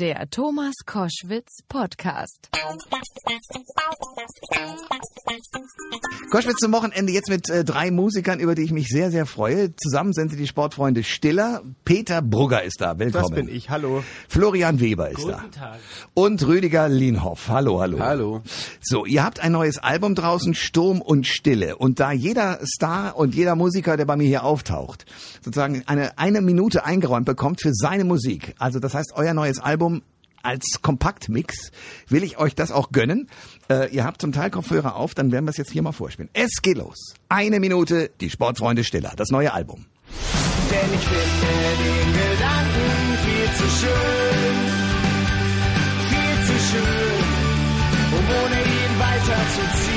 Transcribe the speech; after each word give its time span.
Der 0.00 0.30
Thomas 0.30 0.72
Koschwitz 0.86 1.58
Podcast. 1.68 2.48
Koschwitz 6.30 6.56
zum 6.56 6.72
Wochenende 6.72 7.12
jetzt 7.12 7.28
mit 7.28 7.50
äh, 7.50 7.64
drei 7.64 7.90
Musikern, 7.90 8.40
über 8.40 8.54
die 8.54 8.62
ich 8.62 8.72
mich 8.72 8.88
sehr, 8.88 9.10
sehr 9.10 9.26
freue. 9.26 9.76
Zusammen 9.76 10.14
sind 10.14 10.30
sie 10.30 10.38
die 10.38 10.46
Sportfreunde 10.46 11.04
Stiller. 11.04 11.60
Peter 11.84 12.22
Brugger 12.22 12.62
ist 12.62 12.80
da. 12.80 12.98
Willkommen. 12.98 13.26
Das 13.28 13.34
bin 13.34 13.48
ich. 13.54 13.68
Hallo. 13.68 14.02
Florian 14.26 14.80
Weber 14.80 15.10
ist 15.10 15.16
Guten 15.16 15.32
da. 15.32 15.44
Tag. 15.50 15.80
Und 16.14 16.46
Rüdiger 16.46 16.88
Lienhoff. 16.88 17.48
Hallo, 17.48 17.80
hallo. 17.80 17.98
Hallo. 17.98 18.42
So, 18.80 19.04
ihr 19.04 19.22
habt 19.22 19.40
ein 19.40 19.52
neues 19.52 19.76
Album 19.76 20.14
draußen, 20.14 20.54
Sturm 20.54 21.02
und 21.02 21.26
Stille. 21.26 21.76
Und 21.76 22.00
da 22.00 22.10
jeder 22.10 22.60
Star 22.64 23.16
und 23.16 23.34
jeder 23.34 23.54
Musiker, 23.54 23.98
der 23.98 24.06
bei 24.06 24.16
mir 24.16 24.26
hier 24.26 24.44
auftaucht, 24.44 25.04
sozusagen 25.44 25.82
eine, 25.86 26.16
eine 26.16 26.40
Minute 26.40 26.86
eingeräumt 26.86 27.26
bekommt 27.26 27.60
für 27.60 27.74
seine 27.74 28.04
Musik. 28.04 28.54
Also 28.58 28.78
das 28.78 28.94
heißt, 28.94 29.12
euer 29.14 29.34
neues 29.34 29.58
Album 29.58 29.89
als 30.42 30.80
Kompaktmix 30.82 31.70
will 32.08 32.22
ich 32.24 32.38
euch 32.38 32.54
das 32.54 32.72
auch 32.72 32.92
gönnen. 32.92 33.28
Äh, 33.68 33.94
ihr 33.94 34.04
habt 34.04 34.20
zum 34.20 34.32
Teil 34.32 34.50
Kopfhörer 34.50 34.96
auf, 34.96 35.14
dann 35.14 35.32
werden 35.32 35.44
wir 35.44 35.50
es 35.50 35.56
jetzt 35.56 35.70
hier 35.70 35.82
mal 35.82 35.92
vorspielen. 35.92 36.30
Es 36.32 36.62
geht 36.62 36.78
los. 36.78 37.14
Eine 37.28 37.60
Minute, 37.60 38.10
die 38.20 38.30
Sportfreunde 38.30 38.84
Stiller, 38.84 39.12
das 39.16 39.28
neue 39.30 39.52
Album. 39.52 39.86
Denn 40.70 40.94
ich 40.94 41.06
finde 41.06 41.70
den 41.84 42.08
Gedanken 42.12 42.90
viel 43.24 43.48
zu 43.56 43.66
schön, 43.80 44.56
viel 46.08 46.46
zu 46.46 46.56
schön, 46.70 47.24
um 48.18 48.24
ohne 48.44 48.60
ihn 48.60 48.98
weiterzuziehen. 48.98 49.89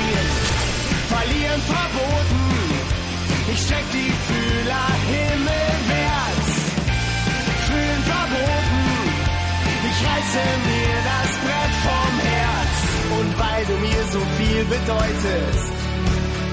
Reiße 10.34 10.46
mir 10.68 10.96
das 11.10 11.30
Brett 11.44 11.74
vom 11.88 12.14
Herz. 12.30 12.76
Und 13.18 13.38
weil 13.38 13.64
du 13.66 13.76
mir 13.78 14.02
so 14.12 14.20
viel 14.38 14.64
bedeutest, 14.64 15.74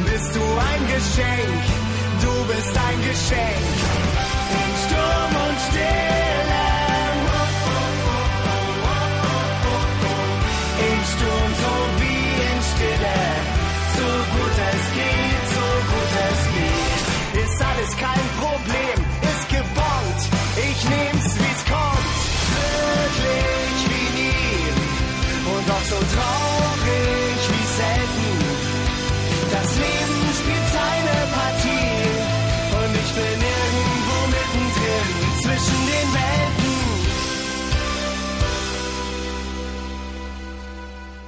bist 0.05 0.35
du 0.35 0.43
ein 0.71 0.83
Geschenk, 0.93 1.61
du 2.21 2.33
bist 2.53 2.77
ein 2.77 2.99
Geschenk. 3.09 3.73
In 4.61 4.71
Sturm 4.83 5.33
und 5.47 5.57
Stille. 5.67 6.67
In 10.89 10.99
Sturm 11.11 11.51
so 11.63 11.73
wie 12.01 12.25
in 12.49 12.59
Stille. 12.71 13.19
So 13.97 14.07
gut 14.33 14.55
es 14.71 14.83
geht, 14.99 15.45
so 15.55 15.67
gut 15.91 16.11
es 16.29 16.41
geht. 16.55 17.43
Ist 17.43 17.61
alles 17.61 17.97
kein 17.97 18.30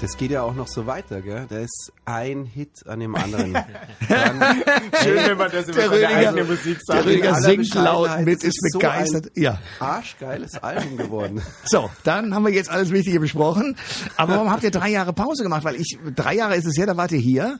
Das 0.04 0.18
geht 0.18 0.32
ja 0.32 0.42
auch 0.42 0.54
noch 0.54 0.68
so 0.68 0.86
weiter, 0.86 1.22
gell? 1.22 1.46
Da 1.48 1.60
ist 1.60 1.94
ein 2.04 2.44
Hit 2.44 2.86
an 2.88 3.00
dem 3.00 3.16
anderen. 3.16 3.54
Dann, 4.10 4.64
Schön, 5.02 5.16
wenn 5.28 5.38
man 5.38 5.50
das 5.50 5.66
Der 5.68 5.76
über 5.76 5.96
seine 5.96 5.96
Rüdiger- 5.96 6.10
eigene 6.30 6.44
Musik 6.44 6.78
der 6.90 6.96
sagt. 6.98 7.06
Rüdiger 7.06 7.30
in 7.30 7.34
aller 7.36 7.42
singt 7.46 7.74
laut 7.76 8.20
mit, 8.20 8.44
ist 8.44 8.60
so 8.74 8.80
begeistert. 8.80 9.28
Ein 9.38 9.42
Ja. 9.42 9.60
arschgeiles 9.80 10.62
Album 10.62 10.98
geworden. 10.98 11.42
So, 11.66 11.90
dann 12.04 12.36
haben 12.36 12.46
wir 12.46 12.52
jetzt 12.52 12.70
alles 12.70 12.92
Wichtige 12.92 13.22
besprochen. 13.22 13.78
Aber 14.18 14.34
warum 14.36 14.52
habt 14.52 14.64
ihr 14.64 14.72
drei 14.72 14.90
Jahre 14.90 15.14
Pause 15.14 15.42
gemacht? 15.44 15.64
Weil 15.64 15.76
ich, 15.76 15.98
drei 16.14 16.36
Jahre 16.36 16.58
ist 16.58 16.66
es 16.66 16.78
her, 16.78 16.86
da 16.86 16.98
wart 16.98 17.14
ihr 17.14 17.20
hier 17.20 17.58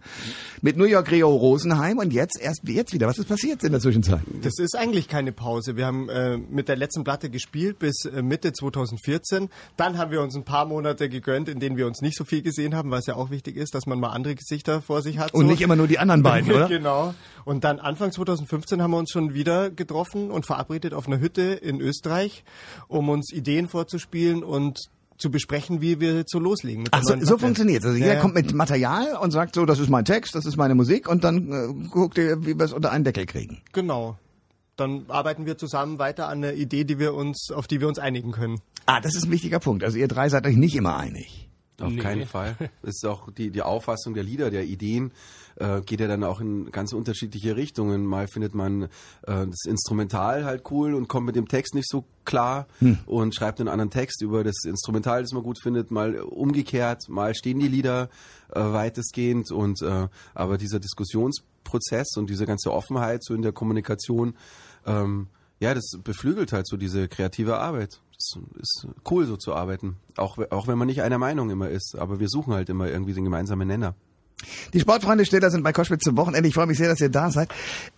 mit 0.62 0.76
New 0.78 0.84
York 0.86 1.10
Rio 1.12 1.30
Rosenheim 1.30 1.98
und 1.98 2.12
jetzt 2.12 2.40
erst 2.42 2.62
jetzt 2.68 2.94
wieder. 2.94 3.08
Was 3.08 3.18
ist 3.20 3.30
passiert 3.30 3.64
in 3.64 3.72
der 3.72 3.80
Zwischenzeit? 3.80 4.20
Das 4.42 4.60
ist 4.60 4.76
eigentlich 4.78 5.08
keine 5.08 5.32
Pause. 5.32 5.78
Wir 5.78 5.86
haben 5.86 6.10
äh, 6.10 6.38
mit 6.38 6.68
der 6.68 6.76
letzten 6.76 7.06
Platte 7.06 7.30
gespielt 7.30 7.80
bis 7.80 8.04
äh, 8.06 8.22
Mitte 8.22 8.52
2014. 8.52 9.50
Dann 9.78 9.98
haben 9.98 10.12
wir 10.12 10.22
uns 10.22 10.36
ein 10.36 10.44
paar 10.44 10.66
Monate 10.66 11.08
gegönnt, 11.08 11.48
in 11.48 11.60
denen 11.62 11.78
wir 11.78 11.88
uns 11.88 12.02
nicht 12.02 12.18
so 12.18 12.26
viel 12.26 12.33
gesehen 12.42 12.76
haben, 12.76 12.92
was 12.92 13.06
ja 13.06 13.16
auch 13.16 13.30
wichtig 13.30 13.56
ist, 13.56 13.76
dass 13.76 13.86
man 13.86 14.00
mal 14.00 14.10
andere 14.10 14.36
Gesichter 14.36 14.82
vor 14.82 15.02
sich 15.02 15.20
hat. 15.20 15.34
Und 15.34 15.46
so. 15.46 15.52
nicht 15.52 15.62
immer 15.62 15.76
nur 15.76 15.88
die 15.88 16.00
anderen 16.00 16.24
beiden, 16.24 16.52
oder? 16.52 16.68
genau. 16.68 17.14
Und 17.46 17.64
dann 17.64 17.80
Anfang 17.80 18.12
2015 18.12 18.82
haben 18.82 18.92
wir 18.92 18.98
uns 18.98 19.12
schon 19.12 19.34
wieder 19.34 19.70
getroffen 19.70 20.32
und 20.32 20.46
verabredet 20.46 20.94
auf 20.94 21.08
einer 21.08 21.20
Hütte 21.20 21.42
in 21.42 21.80
Österreich, 21.82 22.44
um 22.88 23.10
uns 23.10 23.32
Ideen 23.32 23.68
vorzuspielen 23.68 24.44
und 24.44 24.80
zu 25.18 25.30
besprechen, 25.32 25.82
wie 25.82 26.00
wir 26.00 26.16
jetzt 26.16 26.32
so 26.32 26.40
loslegen. 26.40 26.86
Ach, 26.92 27.02
so, 27.04 27.14
so 27.14 27.18
Platte. 27.18 27.40
funktioniert's. 27.40 27.86
Also 27.86 27.98
jeder 27.98 28.16
ja. 28.16 28.20
kommt 28.20 28.36
mit 28.36 28.54
Material 28.54 29.18
und 29.22 29.32
sagt 29.32 29.56
so, 29.56 29.66
das 29.66 29.80
ist 29.80 29.90
mein 29.90 30.06
Text, 30.06 30.36
das 30.36 30.46
ist 30.46 30.58
meine 30.58 30.76
Musik 30.76 31.08
und 31.08 31.24
dann 31.24 31.52
äh, 31.52 31.90
guckt 31.90 32.18
ihr, 32.18 32.46
wie 32.46 32.58
wir 32.58 32.66
es 32.66 32.74
unter 32.74 32.92
einen 32.92 33.04
Deckel 33.04 33.26
kriegen. 33.26 33.62
Genau. 33.74 34.18
Dann 34.76 35.06
arbeiten 35.08 35.46
wir 35.46 35.58
zusammen 35.58 36.00
weiter 36.00 36.28
an 36.28 36.44
einer 36.44 36.54
Idee, 36.54 36.84
die 36.84 36.98
wir 36.98 37.14
uns, 37.14 37.52
auf 37.54 37.68
die 37.68 37.80
wir 37.80 37.88
uns 37.88 38.00
einigen 38.00 38.32
können. 38.32 38.60
Ah, 38.86 39.00
das 39.00 39.16
ist 39.16 39.26
ein 39.26 39.32
wichtiger 39.32 39.60
Punkt. 39.60 39.84
Also 39.84 39.98
ihr 39.98 40.08
drei 40.08 40.30
seid 40.30 40.46
euch 40.48 40.58
nicht 40.58 40.76
immer 40.76 40.98
einig. 40.98 41.50
Auf 41.86 41.98
keinen 41.98 42.26
Fall. 42.26 42.56
Das 42.82 42.96
ist 42.96 43.06
auch 43.06 43.32
die, 43.32 43.50
die 43.50 43.62
Auffassung 43.62 44.14
der 44.14 44.24
Lieder, 44.24 44.50
der 44.50 44.66
Ideen, 44.66 45.12
äh, 45.56 45.82
geht 45.82 46.00
ja 46.00 46.08
dann 46.08 46.24
auch 46.24 46.42
in 46.42 46.72
ganz 46.72 46.94
unterschiedliche 46.94 47.56
Richtungen. 47.56 48.06
Mal 48.06 48.28
findet 48.28 48.56
man 48.56 48.84
äh, 48.84 48.88
das 49.26 49.66
Instrumental 49.66 50.46
halt 50.46 50.64
cool 50.72 50.94
und 50.94 51.08
kommt 51.08 51.26
mit 51.26 51.36
dem 51.36 51.48
Text 51.48 51.76
nicht 51.76 51.90
so 51.90 52.06
klar 52.26 52.68
und 53.06 53.36
schreibt 53.36 53.60
einen 53.60 53.70
anderen 53.70 53.92
Text 53.92 54.22
über 54.22 54.44
das 54.44 54.64
Instrumental, 54.66 55.22
das 55.22 55.32
man 55.34 55.44
gut 55.44 55.60
findet. 55.62 55.92
Mal 55.92 56.20
umgekehrt, 56.20 57.10
mal 57.10 57.36
stehen 57.36 57.60
die 57.60 57.68
Lieder 57.68 58.10
äh, 58.54 58.60
weitestgehend 58.60 59.52
und 59.52 59.82
äh, 59.82 60.08
aber 60.34 60.58
dieser 60.58 60.80
Diskussionsprozess 60.80 62.16
und 62.18 62.30
diese 62.30 62.46
ganze 62.46 62.72
Offenheit 62.72 63.24
so 63.24 63.34
in 63.34 63.42
der 63.42 63.52
Kommunikation, 63.52 64.36
ähm, 64.86 65.28
ja, 65.60 65.74
das 65.74 65.92
beflügelt 66.04 66.52
halt 66.52 66.68
so 66.68 66.78
diese 66.78 67.08
kreative 67.08 67.58
Arbeit. 67.58 68.02
Das 68.24 68.44
ist 68.62 68.88
cool, 69.10 69.26
so 69.26 69.38
zu 69.38 69.54
arbeiten. 69.54 69.98
Auch, 70.18 70.38
auch 70.52 70.68
wenn 70.68 70.78
man 70.78 70.88
nicht 70.88 71.02
einer 71.02 71.18
Meinung 71.18 71.50
immer 71.50 71.70
ist. 71.70 71.96
Aber 71.98 72.20
wir 72.20 72.30
suchen 72.30 72.54
halt 72.54 72.70
immer 72.70 72.88
irgendwie 72.88 73.14
den 73.14 73.24
gemeinsamen 73.24 73.68
Nenner. 73.68 73.96
Die 74.74 74.80
Sportfreunde 74.80 75.26
Stiller 75.26 75.52
sind 75.52 75.64
bei 75.64 75.74
Koschwitz 75.74 76.04
zum 76.04 76.18
Wochenende. 76.18 76.48
Ich 76.48 76.56
freue 76.56 76.66
mich 76.66 76.78
sehr, 76.78 76.90
dass 76.90 77.00
ihr 77.00 77.10
da 77.10 77.32
seid. 77.32 77.50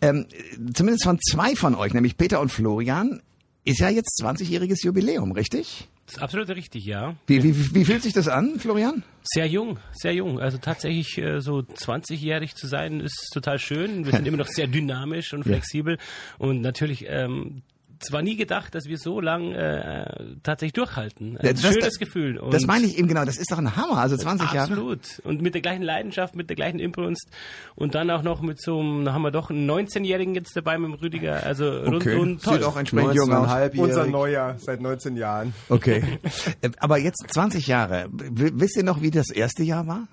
Ähm, 0.01 0.27
zumindest 0.73 1.03
von 1.03 1.19
zwei 1.19 1.55
von 1.55 1.75
euch, 1.75 1.93
nämlich 1.93 2.17
Peter 2.17 2.39
und 2.39 2.49
Florian, 2.49 3.21
ist 3.63 3.79
ja 3.79 3.89
jetzt 3.89 4.21
20-jähriges 4.21 4.85
Jubiläum, 4.85 5.31
richtig? 5.31 5.87
Das 6.05 6.17
ist 6.17 6.21
absolut 6.21 6.49
richtig, 6.49 6.85
ja. 6.85 7.15
Wie, 7.25 7.41
wie, 7.41 7.73
wie 7.73 7.83
fühlt 7.83 8.03
sich 8.03 8.13
das 8.13 8.27
an, 8.27 8.59
Florian? 8.59 9.03
Sehr 9.23 9.47
jung, 9.47 9.79
sehr 9.91 10.13
jung. 10.13 10.39
Also 10.39 10.59
tatsächlich 10.59 11.17
äh, 11.17 11.41
so 11.41 11.59
20-jährig 11.59 12.53
zu 12.53 12.67
sein, 12.67 12.99
ist 12.99 13.31
total 13.33 13.57
schön. 13.57 14.05
Wir 14.05 14.11
sind 14.11 14.27
immer 14.27 14.37
noch 14.37 14.47
sehr 14.47 14.67
dynamisch 14.67 15.33
und 15.33 15.43
flexibel. 15.43 15.97
Und 16.37 16.61
natürlich 16.61 17.05
ähm, 17.07 17.63
zwar 18.05 18.21
nie 18.21 18.35
gedacht, 18.35 18.73
dass 18.75 18.85
wir 18.85 18.97
so 18.97 19.19
lang 19.19 19.51
äh, 19.51 20.05
tatsächlich 20.43 20.73
durchhalten. 20.73 21.37
Ein 21.37 21.53
Das- 21.53 21.61
schönes 21.61 21.85
das- 21.85 21.97
Gefühl. 21.99 22.37
Und 22.37 22.53
Das 22.53 22.65
meine 22.65 22.85
ich 22.85 22.97
eben 22.97 23.07
genau. 23.07 23.25
Das 23.25 23.37
ist 23.37 23.51
doch 23.51 23.57
ein 23.57 23.75
Hammer. 23.75 23.97
Also 23.97 24.17
20 24.17 24.51
Jahre. 24.53 24.71
Absolut. 24.71 25.19
Und 25.23 25.41
mit 25.41 25.53
der 25.53 25.61
gleichen 25.61 25.83
Leidenschaft, 25.83 26.35
mit 26.35 26.49
der 26.49 26.55
gleichen 26.55 26.79
Imbrunst. 26.79 27.27
Und 27.75 27.95
dann 27.95 28.09
auch 28.09 28.21
noch 28.23 28.41
mit 28.41 28.61
so 28.61 28.79
einem, 28.79 29.05
da 29.05 29.13
haben 29.13 29.21
wir 29.23 29.31
doch 29.31 29.49
einen 29.49 29.69
19-Jährigen 29.69 30.35
jetzt 30.35 30.55
dabei 30.55 30.77
mit 30.77 30.91
dem 30.91 30.93
Rüdiger. 30.95 31.43
Also 31.43 31.69
rundum 31.69 32.39
toll. 32.39 32.55
Sieht 32.57 32.63
auch 32.63 32.77
entsprechend 32.77 33.15
jung 33.15 33.31
aus. 33.33 33.47
19,5-jährig. 33.49 33.79
Unser 33.79 34.05
Neuer 34.07 34.55
seit 34.59 34.81
19 34.81 35.15
Jahren. 35.17 35.53
Okay. 35.69 36.03
Äh, 36.61 36.69
Aber 36.77 36.97
jetzt 36.97 37.25
20 37.29 37.67
Jahre. 37.67 38.07
W 38.11 38.51
wisst 38.55 38.77
ihr 38.77 38.83
noch, 38.83 39.01
wie 39.01 39.11
das 39.11 39.29
erste 39.31 39.63
Jahr 39.63 39.87
war? 39.87 40.07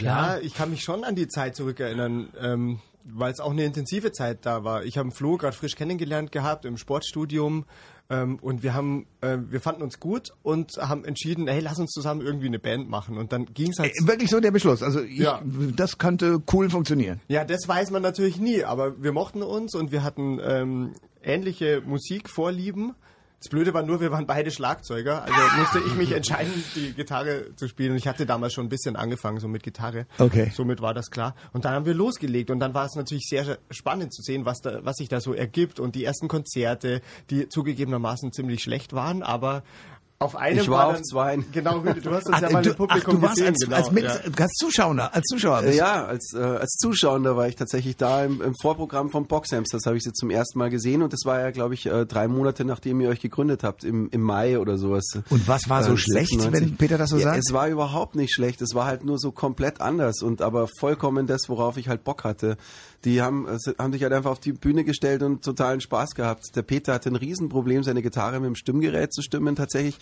Ja, 0.00 0.38
ich 0.38 0.54
kann 0.54 0.70
mich 0.70 0.82
schon 0.82 1.02
an 1.04 1.16
die 1.16 1.26
Zeit 1.26 1.56
zurückerinnern, 1.56 2.28
ähm, 2.40 2.78
weil 3.04 3.32
es 3.32 3.40
auch 3.40 3.50
eine 3.52 3.64
intensive 3.64 4.12
Zeit 4.12 4.38
da 4.42 4.64
war. 4.64 4.84
Ich 4.84 4.98
habe 4.98 5.10
Flo 5.10 5.36
gerade 5.36 5.56
frisch 5.56 5.76
kennengelernt 5.76 6.32
gehabt 6.32 6.64
im 6.64 6.76
Sportstudium 6.76 7.64
ähm, 8.10 8.38
und 8.40 8.62
wir 8.62 8.74
haben, 8.74 9.06
äh, 9.20 9.36
wir 9.48 9.60
fanden 9.60 9.82
uns 9.82 10.00
gut 10.00 10.30
und 10.42 10.72
haben 10.78 11.04
entschieden, 11.04 11.46
hey, 11.48 11.60
lass 11.60 11.78
uns 11.78 11.90
zusammen 11.92 12.20
irgendwie 12.22 12.46
eine 12.46 12.58
Band 12.58 12.88
machen. 12.88 13.18
Und 13.18 13.32
dann 13.32 13.46
ging 13.46 13.70
es 13.70 13.78
halt. 13.78 13.92
Äh, 14.02 14.06
Wirklich 14.06 14.30
so 14.30 14.40
der 14.40 14.50
Beschluss. 14.50 14.82
Also 14.82 15.00
ich, 15.02 15.18
Ja. 15.18 15.42
das 15.76 15.98
könnte 15.98 16.42
cool 16.52 16.70
funktionieren. 16.70 17.20
Ja, 17.28 17.44
das 17.44 17.66
weiß 17.68 17.90
man 17.90 18.02
natürlich 18.02 18.38
nie, 18.40 18.64
aber 18.64 19.02
wir 19.02 19.12
mochten 19.12 19.42
uns 19.42 19.74
und 19.74 19.92
wir 19.92 20.02
hatten 20.02 20.38
ähm, 20.42 20.92
ähnliche 21.22 21.82
Musikvorlieben. 21.84 22.94
Das 23.40 23.50
Blöde 23.50 23.72
war 23.72 23.82
nur, 23.82 24.00
wir 24.00 24.10
waren 24.10 24.26
beide 24.26 24.50
Schlagzeuger, 24.50 25.22
also 25.22 25.56
musste 25.58 25.78
ich 25.78 25.94
mich 25.94 26.10
entscheiden, 26.10 26.52
die 26.74 26.92
Gitarre 26.92 27.54
zu 27.54 27.68
spielen. 27.68 27.92
Und 27.92 27.98
ich 27.98 28.08
hatte 28.08 28.26
damals 28.26 28.52
schon 28.52 28.66
ein 28.66 28.68
bisschen 28.68 28.96
angefangen, 28.96 29.38
so 29.38 29.46
mit 29.46 29.62
Gitarre. 29.62 30.06
Okay. 30.18 30.50
Somit 30.52 30.82
war 30.82 30.92
das 30.92 31.10
klar. 31.10 31.36
Und 31.52 31.64
dann 31.64 31.72
haben 31.72 31.86
wir 31.86 31.94
losgelegt 31.94 32.50
und 32.50 32.58
dann 32.58 32.74
war 32.74 32.86
es 32.86 32.96
natürlich 32.96 33.28
sehr 33.28 33.58
spannend 33.70 34.12
zu 34.12 34.22
sehen, 34.22 34.44
was, 34.44 34.60
da, 34.60 34.84
was 34.84 34.96
sich 34.96 35.08
da 35.08 35.20
so 35.20 35.34
ergibt. 35.34 35.78
Und 35.78 35.94
die 35.94 36.02
ersten 36.02 36.26
Konzerte, 36.26 37.00
die 37.30 37.48
zugegebenermaßen 37.48 38.32
ziemlich 38.32 38.60
schlecht 38.60 38.92
waren, 38.92 39.22
aber 39.22 39.62
Auf 40.20 40.34
einem 40.34 40.58
Ich 40.58 40.68
war 40.68 40.86
auf 40.88 40.94
dann- 40.94 41.04
zwei. 41.04 41.38
Genau, 41.52 41.78
du 41.78 42.10
hast 42.10 42.28
Ach, 42.32 42.40
ja 42.42 42.50
mal 42.50 42.60
du, 42.60 42.70
im 42.70 42.76
Publikum 42.76 43.14
ach, 43.14 43.20
du 43.20 43.22
warst 43.22 43.36
gesehen. 43.36 43.48
als, 43.54 43.58
genau, 43.64 43.76
als, 43.76 43.90
mit, 43.92 44.02
ja. 44.02 44.10
als 44.42 44.52
Zuschauer, 44.58 45.10
als 45.14 45.24
Zuschauer. 45.28 45.62
Bist 45.62 45.78
Ja, 45.78 46.06
als, 46.06 46.32
äh, 46.34 46.40
als 46.40 46.70
Zuschauer 46.80 47.36
war 47.36 47.46
ich 47.46 47.54
tatsächlich 47.54 47.96
da 47.96 48.24
im, 48.24 48.42
im 48.42 48.52
Vorprogramm 48.60 49.10
von 49.10 49.26
Boxhamsters, 49.26 49.82
habe 49.86 49.96
ich 49.96 50.02
sie 50.02 50.12
zum 50.12 50.30
ersten 50.30 50.58
Mal 50.58 50.70
gesehen 50.70 51.02
und 51.02 51.12
das 51.12 51.20
war 51.24 51.38
ja, 51.38 51.52
glaube 51.52 51.74
ich, 51.74 51.86
äh, 51.86 52.04
drei 52.04 52.26
Monate 52.26 52.64
nachdem 52.64 53.00
ihr 53.00 53.10
euch 53.10 53.20
gegründet 53.20 53.62
habt, 53.62 53.84
im, 53.84 54.08
im 54.10 54.20
Mai 54.22 54.58
oder 54.58 54.76
sowas. 54.76 55.04
Und 55.30 55.46
was 55.46 55.68
war 55.68 55.84
so 55.84 55.92
Äh, 55.92 55.96
schlecht, 55.98 56.30
96. 56.30 56.52
wenn 56.70 56.76
Peter 56.76 56.98
das 56.98 57.10
so 57.10 57.16
ja, 57.18 57.22
sagt? 57.22 57.38
Es 57.46 57.52
war 57.52 57.68
überhaupt 57.68 58.16
nicht 58.16 58.34
schlecht, 58.34 58.60
es 58.60 58.74
war 58.74 58.86
halt 58.86 59.04
nur 59.04 59.20
so 59.20 59.30
komplett 59.30 59.80
anders 59.80 60.20
und 60.22 60.42
aber 60.42 60.66
vollkommen 60.80 61.28
das, 61.28 61.42
worauf 61.46 61.76
ich 61.76 61.86
halt 61.88 62.02
Bock 62.02 62.24
hatte. 62.24 62.56
Die 63.04 63.22
haben, 63.22 63.46
haben 63.78 63.92
sich 63.92 64.02
halt 64.02 64.12
einfach 64.12 64.32
auf 64.32 64.40
die 64.40 64.52
Bühne 64.52 64.82
gestellt 64.82 65.22
und 65.22 65.44
totalen 65.44 65.80
Spaß 65.80 66.16
gehabt. 66.16 66.42
Der 66.56 66.62
Peter 66.62 66.94
hatte 66.94 67.08
ein 67.08 67.14
Riesenproblem, 67.14 67.84
seine 67.84 68.02
Gitarre 68.02 68.40
mit 68.40 68.48
dem 68.48 68.56
Stimmgerät 68.56 69.12
zu 69.14 69.22
stimmen 69.22 69.54
tatsächlich. 69.54 69.96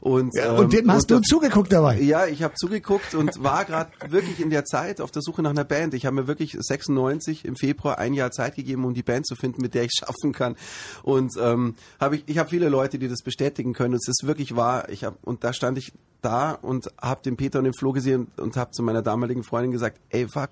Und, 0.00 0.34
Ja, 0.36 0.52
ähm, 0.52 0.58
und 0.60 0.72
dem 0.72 0.90
hast 0.92 1.10
du 1.10 1.14
der- 1.14 1.22
zugeguckt 1.22 1.72
dabei. 1.72 1.98
ja, 2.00 2.26
ich 2.26 2.42
habe 2.42 2.54
zugeguckt 2.54 3.14
und 3.14 3.42
war 3.42 3.64
gerade 3.64 3.90
wirklich 4.10 4.40
in 4.40 4.50
der 4.50 4.64
Zeit 4.64 5.00
auf 5.00 5.10
der 5.10 5.22
Suche 5.22 5.42
nach 5.42 5.50
einer 5.50 5.64
Band. 5.64 5.94
Ich 5.94 6.04
habe 6.06 6.14
mir 6.16 6.26
wirklich 6.26 6.56
96 6.58 7.44
im 7.44 7.56
Februar 7.56 7.98
ein 7.98 8.12
Jahr 8.14 8.30
Zeit 8.30 8.56
gegeben, 8.56 8.84
um 8.84 8.94
die 8.94 9.02
Band 9.02 9.26
zu 9.26 9.34
finden, 9.36 9.62
mit 9.62 9.74
der 9.74 9.84
ich 9.84 9.92
schaffen 9.98 10.32
kann. 10.32 10.56
Und 11.02 11.32
ähm, 11.40 11.74
habe 11.98 12.16
ich, 12.16 12.24
ich 12.26 12.38
habe 12.38 12.50
viele 12.50 12.68
Leute, 12.68 12.98
die 12.98 13.08
das 13.08 13.22
bestätigen 13.22 13.72
können. 13.72 13.94
Und 13.94 14.00
es 14.00 14.08
ist 14.08 14.26
wirklich 14.26 14.54
wahr. 14.54 14.88
Ich 14.90 15.02
hab, 15.04 15.16
und 15.24 15.42
da 15.44 15.52
stand 15.52 15.78
ich 15.78 15.92
da 16.22 16.52
und 16.52 16.88
habe 17.00 17.22
den 17.22 17.36
Peter 17.36 17.58
und 17.58 17.64
den 17.64 17.74
Flo 17.74 17.92
gesehen 17.92 18.28
und, 18.36 18.40
und 18.40 18.56
habe 18.56 18.72
zu 18.72 18.82
meiner 18.82 19.02
damaligen 19.02 19.44
Freundin 19.44 19.70
gesagt, 19.72 19.98
ey 20.10 20.26
fuck, 20.28 20.50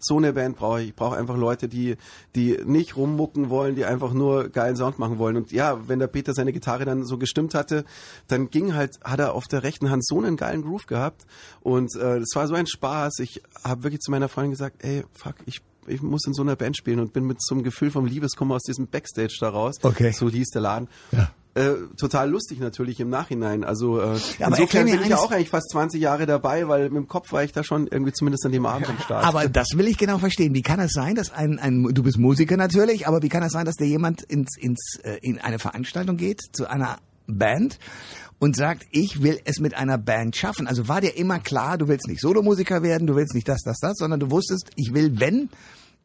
so 0.00 0.16
eine 0.16 0.32
Band 0.32 0.56
brauche 0.56 0.82
ich. 0.82 0.88
Ich 0.88 0.94
brauche 0.94 1.16
einfach 1.16 1.36
Leute, 1.36 1.68
die, 1.68 1.96
die 2.34 2.58
nicht 2.64 2.96
rummucken 2.96 3.50
wollen, 3.50 3.76
die 3.76 3.84
einfach 3.84 4.12
nur 4.12 4.48
geilen 4.48 4.76
Sound 4.76 4.98
machen 4.98 5.18
wollen. 5.18 5.36
Und 5.36 5.52
ja, 5.52 5.88
wenn 5.88 5.98
der 5.98 6.06
Peter 6.08 6.34
seine 6.34 6.52
Gitarre 6.52 6.84
dann 6.84 7.04
so 7.04 7.18
gestimmt 7.18 7.54
hatte, 7.54 7.84
dann 8.28 8.50
ging 8.50 8.74
halt, 8.74 8.98
hat 9.04 9.20
er 9.20 9.34
auf 9.34 9.46
der 9.46 9.62
rechten 9.62 9.90
Hand 9.90 10.06
so 10.06 10.18
einen 10.18 10.36
geilen 10.36 10.62
Groove 10.62 10.86
gehabt. 10.86 11.26
Und 11.60 11.94
äh, 11.96 12.18
es 12.18 12.34
war 12.34 12.46
so 12.48 12.54
ein 12.54 12.66
Spaß. 12.66 13.18
Ich 13.20 13.42
habe 13.62 13.84
wirklich 13.84 14.00
zu 14.00 14.10
meiner 14.10 14.28
Freundin 14.28 14.52
gesagt, 14.52 14.84
ey, 14.84 15.04
fuck, 15.12 15.36
ich 15.46 15.62
ich 15.86 16.02
muss 16.02 16.24
in 16.26 16.34
so 16.34 16.42
einer 16.42 16.56
Band 16.56 16.76
spielen 16.76 17.00
und 17.00 17.12
bin 17.12 17.26
mit 17.26 17.42
so 17.42 17.54
einem 17.54 17.64
Gefühl 17.64 17.90
vom 17.90 18.06
Liebeskummer 18.06 18.56
aus 18.56 18.62
diesem 18.62 18.86
Backstage 18.86 19.36
da 19.40 19.48
raus. 19.48 19.76
Okay. 19.82 20.12
So 20.12 20.28
hieß 20.28 20.50
der 20.50 20.62
Laden. 20.62 20.88
Ja. 21.10 21.32
Äh, 21.54 21.72
total 21.96 22.30
lustig 22.30 22.60
natürlich 22.60 23.00
im 23.00 23.08
Nachhinein. 23.08 23.64
Also 23.64 23.98
äh, 23.98 24.12
erklär 24.12 24.48
insofern 24.48 24.84
bin 24.86 25.02
ich 25.02 25.08
ja 25.08 25.16
auch 25.16 25.32
eigentlich 25.32 25.50
fast 25.50 25.70
20 25.70 26.00
Jahre 26.00 26.24
dabei, 26.24 26.68
weil 26.68 26.84
mit 26.90 26.96
dem 26.96 27.08
Kopf 27.08 27.32
war 27.32 27.42
ich 27.42 27.50
da 27.50 27.64
schon 27.64 27.88
irgendwie 27.88 28.12
zumindest 28.12 28.46
an 28.46 28.52
dem 28.52 28.66
Abend 28.66 28.88
am 28.88 28.98
Start. 29.00 29.24
Aber 29.24 29.48
das 29.48 29.66
will 29.74 29.88
ich 29.88 29.98
genau 29.98 30.18
verstehen. 30.18 30.54
Wie 30.54 30.62
kann 30.62 30.78
es 30.78 30.92
sein, 30.92 31.16
dass 31.16 31.32
ein, 31.32 31.58
ein 31.58 31.82
du 31.92 32.04
bist 32.04 32.18
Musiker 32.18 32.56
natürlich, 32.56 33.08
aber 33.08 33.20
wie 33.22 33.28
kann 33.28 33.42
es 33.42 33.50
sein, 33.50 33.66
dass 33.66 33.74
dir 33.74 33.86
jemand 33.86 34.22
ins, 34.22 34.56
ins, 34.56 35.00
äh, 35.02 35.18
in 35.22 35.40
eine 35.40 35.58
Veranstaltung 35.58 36.16
geht, 36.16 36.40
zu 36.52 36.70
einer 36.70 36.98
Band 37.26 37.80
und 38.38 38.54
sagt, 38.54 38.86
ich 38.92 39.20
will 39.22 39.40
es 39.44 39.58
mit 39.58 39.74
einer 39.74 39.98
Band 39.98 40.36
schaffen? 40.36 40.68
Also 40.68 40.86
war 40.86 41.00
dir 41.00 41.16
immer 41.16 41.40
klar, 41.40 41.78
du 41.78 41.88
willst 41.88 42.06
nicht 42.06 42.20
Solomusiker 42.20 42.84
werden, 42.84 43.08
du 43.08 43.16
willst 43.16 43.34
nicht 43.34 43.48
das, 43.48 43.62
das, 43.64 43.78
das, 43.80 43.94
sondern 43.96 44.20
du 44.20 44.30
wusstest, 44.30 44.70
ich 44.76 44.94
will, 44.94 45.18
wenn, 45.18 45.48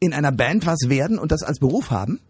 in 0.00 0.12
einer 0.12 0.32
Band 0.32 0.66
was 0.66 0.88
werden 0.88 1.18
und 1.18 1.32
das 1.32 1.42
als 1.42 1.58
Beruf 1.58 1.90
haben? 1.90 2.20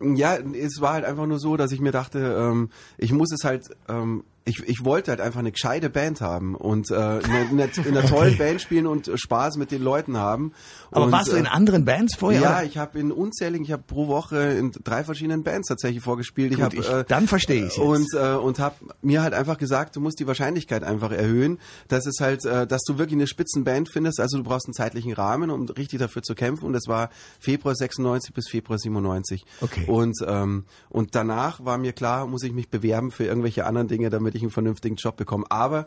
Ja, 0.00 0.36
es 0.36 0.80
war 0.80 0.94
halt 0.94 1.04
einfach 1.04 1.26
nur 1.26 1.38
so, 1.38 1.56
dass 1.56 1.72
ich 1.72 1.80
mir 1.80 1.92
dachte, 1.92 2.18
ähm, 2.18 2.70
ich 2.98 3.12
muss 3.12 3.32
es 3.32 3.44
halt, 3.44 3.68
ähm, 3.88 4.24
ich, 4.44 4.60
ich 4.68 4.84
wollte 4.84 5.10
halt 5.12 5.20
einfach 5.20 5.40
eine 5.40 5.52
gescheite 5.52 5.88
Band 5.90 6.20
haben 6.20 6.54
und 6.54 6.90
äh, 6.90 6.94
in, 6.94 7.00
einer, 7.30 7.50
in 7.50 7.60
einer- 7.60 7.76
in 7.86 7.96
einer 7.96 8.06
tollen 8.08 8.36
Band 8.38 8.60
spielen 8.60 8.86
und 8.86 9.10
Spaß 9.14 9.56
mit 9.56 9.70
den 9.70 9.82
Leuten 9.82 10.16
haben. 10.16 10.52
Aber 10.90 11.06
und, 11.06 11.12
warst 11.12 11.32
du 11.32 11.36
in 11.36 11.44
äh, 11.44 11.48
anderen 11.48 11.84
Bands 11.84 12.16
vorher? 12.16 12.40
Ja, 12.40 12.62
ich 12.62 12.76
habe 12.78 12.98
in 12.98 13.12
unzähligen, 13.12 13.64
ich 13.64 13.72
habe 13.72 13.82
pro 13.86 14.08
Woche 14.08 14.38
in 14.52 14.72
drei 14.84 15.04
verschiedenen 15.04 15.42
Bands 15.44 15.68
tatsächlich 15.68 16.02
vorgespielt. 16.02 16.50
Ich 16.52 16.56
Gut, 16.58 16.64
hab, 16.64 16.74
ich- 16.74 16.88
äh, 16.90 17.04
dann 17.06 17.28
verstehe 17.28 17.62
jetzt. 17.64 17.78
Und 17.78 18.08
äh, 18.14 18.34
und 18.34 18.58
habe 18.58 18.74
mir 19.00 19.22
halt 19.22 19.34
einfach 19.34 19.58
gesagt, 19.58 19.96
du 19.96 20.00
musst 20.00 20.18
die 20.18 20.26
Wahrscheinlichkeit 20.26 20.82
einfach 20.82 21.12
erhöhen, 21.12 21.58
dass 21.88 22.06
es 22.06 22.16
halt, 22.20 22.44
äh, 22.44 22.66
dass 22.66 22.82
du 22.82 22.98
wirklich 22.98 23.16
eine 23.16 23.26
Spitzenband 23.26 23.90
findest. 23.92 24.18
Also 24.20 24.38
du 24.38 24.44
brauchst 24.44 24.66
einen 24.66 24.74
zeitlichen 24.74 25.12
Rahmen, 25.12 25.50
um 25.50 25.66
richtig 25.68 26.00
dafür 26.00 26.22
zu 26.22 26.34
kämpfen. 26.34 26.66
Und 26.66 26.72
das 26.72 26.88
war 26.88 27.10
Februar 27.38 27.74
96 27.74 28.34
bis 28.34 28.48
Februar 28.48 28.78
97. 28.78 29.44
Okay. 29.60 29.84
Und 29.86 30.16
ähm, 30.26 30.64
und 30.88 31.14
danach 31.14 31.64
war 31.64 31.78
mir 31.78 31.92
klar, 31.92 32.26
muss 32.26 32.42
ich 32.42 32.52
mich 32.52 32.68
bewerben 32.70 33.10
für 33.10 33.24
irgendwelche 33.24 33.66
anderen 33.66 33.88
Dinge, 33.88 34.10
damit 34.10 34.31
ich 34.36 34.42
einen 34.42 34.50
vernünftigen 34.50 34.96
Job 34.96 35.16
bekomme. 35.16 35.44
Aber 35.50 35.86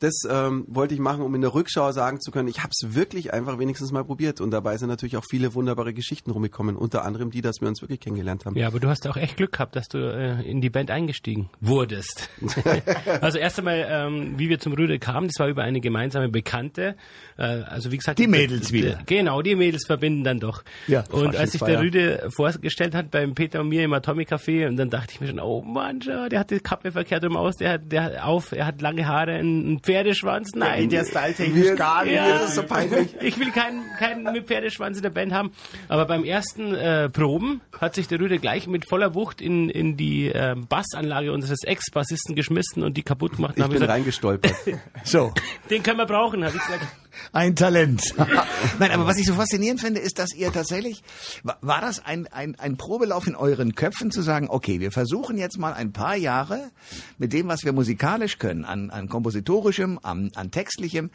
das 0.00 0.22
ähm, 0.28 0.64
wollte 0.66 0.94
ich 0.94 1.00
machen, 1.00 1.22
um 1.22 1.34
in 1.34 1.42
der 1.42 1.54
Rückschau 1.54 1.92
sagen 1.92 2.20
zu 2.20 2.30
können, 2.30 2.48
ich 2.48 2.60
habe 2.60 2.70
es 2.70 2.94
wirklich 2.94 3.34
einfach 3.34 3.58
wenigstens 3.58 3.92
mal 3.92 4.02
probiert. 4.02 4.40
Und 4.40 4.50
dabei 4.50 4.78
sind 4.78 4.88
natürlich 4.88 5.18
auch 5.18 5.24
viele 5.28 5.54
wunderbare 5.54 5.92
Geschichten 5.92 6.30
rumgekommen. 6.30 6.76
Unter 6.76 7.04
anderem 7.04 7.30
die, 7.30 7.42
dass 7.42 7.60
wir 7.60 7.68
uns 7.68 7.82
wirklich 7.82 8.00
kennengelernt 8.00 8.46
haben. 8.46 8.56
Ja, 8.56 8.66
aber 8.66 8.80
du 8.80 8.88
hast 8.88 9.06
auch 9.06 9.18
echt 9.18 9.36
Glück 9.36 9.52
gehabt, 9.52 9.76
dass 9.76 9.88
du 9.88 9.98
äh, 9.98 10.42
in 10.42 10.62
die 10.62 10.70
Band 10.70 10.90
eingestiegen 10.90 11.50
wurdest. 11.60 12.30
also 13.20 13.38
erst 13.38 13.58
einmal, 13.58 13.86
ähm, 13.88 14.38
wie 14.38 14.48
wir 14.48 14.58
zum 14.58 14.72
Rüde 14.72 14.98
kamen, 14.98 15.28
das 15.28 15.38
war 15.38 15.48
über 15.48 15.64
eine 15.64 15.80
gemeinsame 15.80 16.30
Bekannte. 16.30 16.96
Äh, 17.36 17.42
also 17.42 17.92
wie 17.92 17.98
gesagt, 17.98 18.18
Die 18.18 18.26
Mädels 18.26 18.72
wieder. 18.72 19.00
Genau, 19.04 19.42
die 19.42 19.54
Mädels 19.54 19.84
verbinden 19.86 20.24
dann 20.24 20.40
doch. 20.40 20.64
Ja, 20.86 21.04
und 21.10 21.36
als 21.36 21.52
sich 21.52 21.60
der. 21.60 21.80
Rüde 21.80 22.28
vorgestellt 22.30 22.94
hat 22.94 23.10
beim 23.10 23.34
Peter 23.34 23.60
und 23.60 23.68
mir 23.68 23.84
im 23.84 23.92
Atomic 23.92 24.32
Café, 24.32 24.66
und 24.66 24.76
dann 24.76 24.88
dachte 24.88 25.12
ich 25.12 25.20
mir 25.20 25.26
schon, 25.26 25.40
oh 25.40 25.60
Mann, 25.60 26.00
schau, 26.00 26.28
der 26.28 26.40
hat 26.40 26.50
die 26.50 26.60
Kappe 26.60 26.92
verkehrt 26.92 27.22
rum 27.24 27.36
aus, 27.36 27.56
der 27.56 27.72
hat, 27.72 27.92
der 27.92 28.02
hat 28.02 28.22
auf, 28.22 28.52
er 28.52 28.66
hat 28.66 28.80
lange 28.80 29.06
Haare, 29.06 29.32
einen 29.32 29.80
Pferdeschwanz, 29.90 30.52
nein. 30.54 30.88
Der 30.88 31.04
styletechnisch 31.04 31.76
gar 31.76 32.04
nicht. 32.04 32.14
Ja, 32.14 32.28
das 32.38 32.50
ist 32.50 32.54
so 32.54 32.62
peinlich. 32.62 33.08
ich 33.20 33.38
will 33.38 33.50
keinen, 33.50 33.82
keinen 33.98 34.22
mit 34.32 34.46
Pferdeschwanz 34.46 34.96
in 34.96 35.02
der 35.02 35.10
Band 35.10 35.32
haben. 35.32 35.52
Aber 35.88 36.06
beim 36.06 36.24
ersten 36.24 36.74
äh, 36.74 37.08
Proben 37.08 37.60
hat 37.80 37.96
sich 37.96 38.06
der 38.06 38.20
Rüde 38.20 38.38
gleich 38.38 38.66
mit 38.66 38.88
voller 38.88 39.14
Wucht 39.14 39.40
in, 39.40 39.68
in 39.68 39.96
die 39.96 40.28
äh, 40.28 40.54
Bassanlage 40.68 41.32
unseres 41.32 41.64
Ex-Bassisten 41.64 42.36
geschmissen 42.36 42.84
und 42.84 42.96
die 42.96 43.02
kaputt 43.02 43.36
gemacht. 43.36 43.54
Ich 43.56 43.64
bin 43.64 43.72
gesagt, 43.72 43.90
reingestolpert. 43.90 44.54
So. 45.02 45.32
den 45.70 45.82
können 45.82 45.98
wir 45.98 46.06
brauchen, 46.06 46.44
habe 46.44 46.56
ich 46.56 46.62
gesagt. 46.62 46.86
Ein 47.32 47.56
Talent. 47.56 48.02
Nein, 48.78 48.90
aber 48.92 49.06
was 49.06 49.18
ich 49.18 49.26
so 49.26 49.34
faszinierend 49.34 49.80
finde, 49.80 50.00
ist, 50.00 50.18
dass 50.18 50.34
ihr 50.34 50.52
tatsächlich, 50.52 51.02
wa- 51.42 51.56
war 51.60 51.80
das 51.80 52.04
ein, 52.04 52.26
ein, 52.28 52.54
ein 52.58 52.76
Probelauf 52.76 53.26
in 53.26 53.36
euren 53.36 53.74
Köpfen 53.74 54.10
zu 54.10 54.22
sagen, 54.22 54.46
okay, 54.50 54.80
wir 54.80 54.90
versuchen 54.92 55.38
jetzt 55.38 55.58
mal 55.58 55.72
ein 55.72 55.92
paar 55.92 56.16
Jahre 56.16 56.70
mit 57.18 57.32
dem, 57.32 57.48
was 57.48 57.64
wir 57.64 57.72
musikalisch 57.72 58.38
können, 58.38 58.64
an, 58.64 58.90
an 58.90 59.08
kompositorischem, 59.08 59.98
an, 60.02 60.30
an 60.34 60.50
textlichem, 60.50 61.10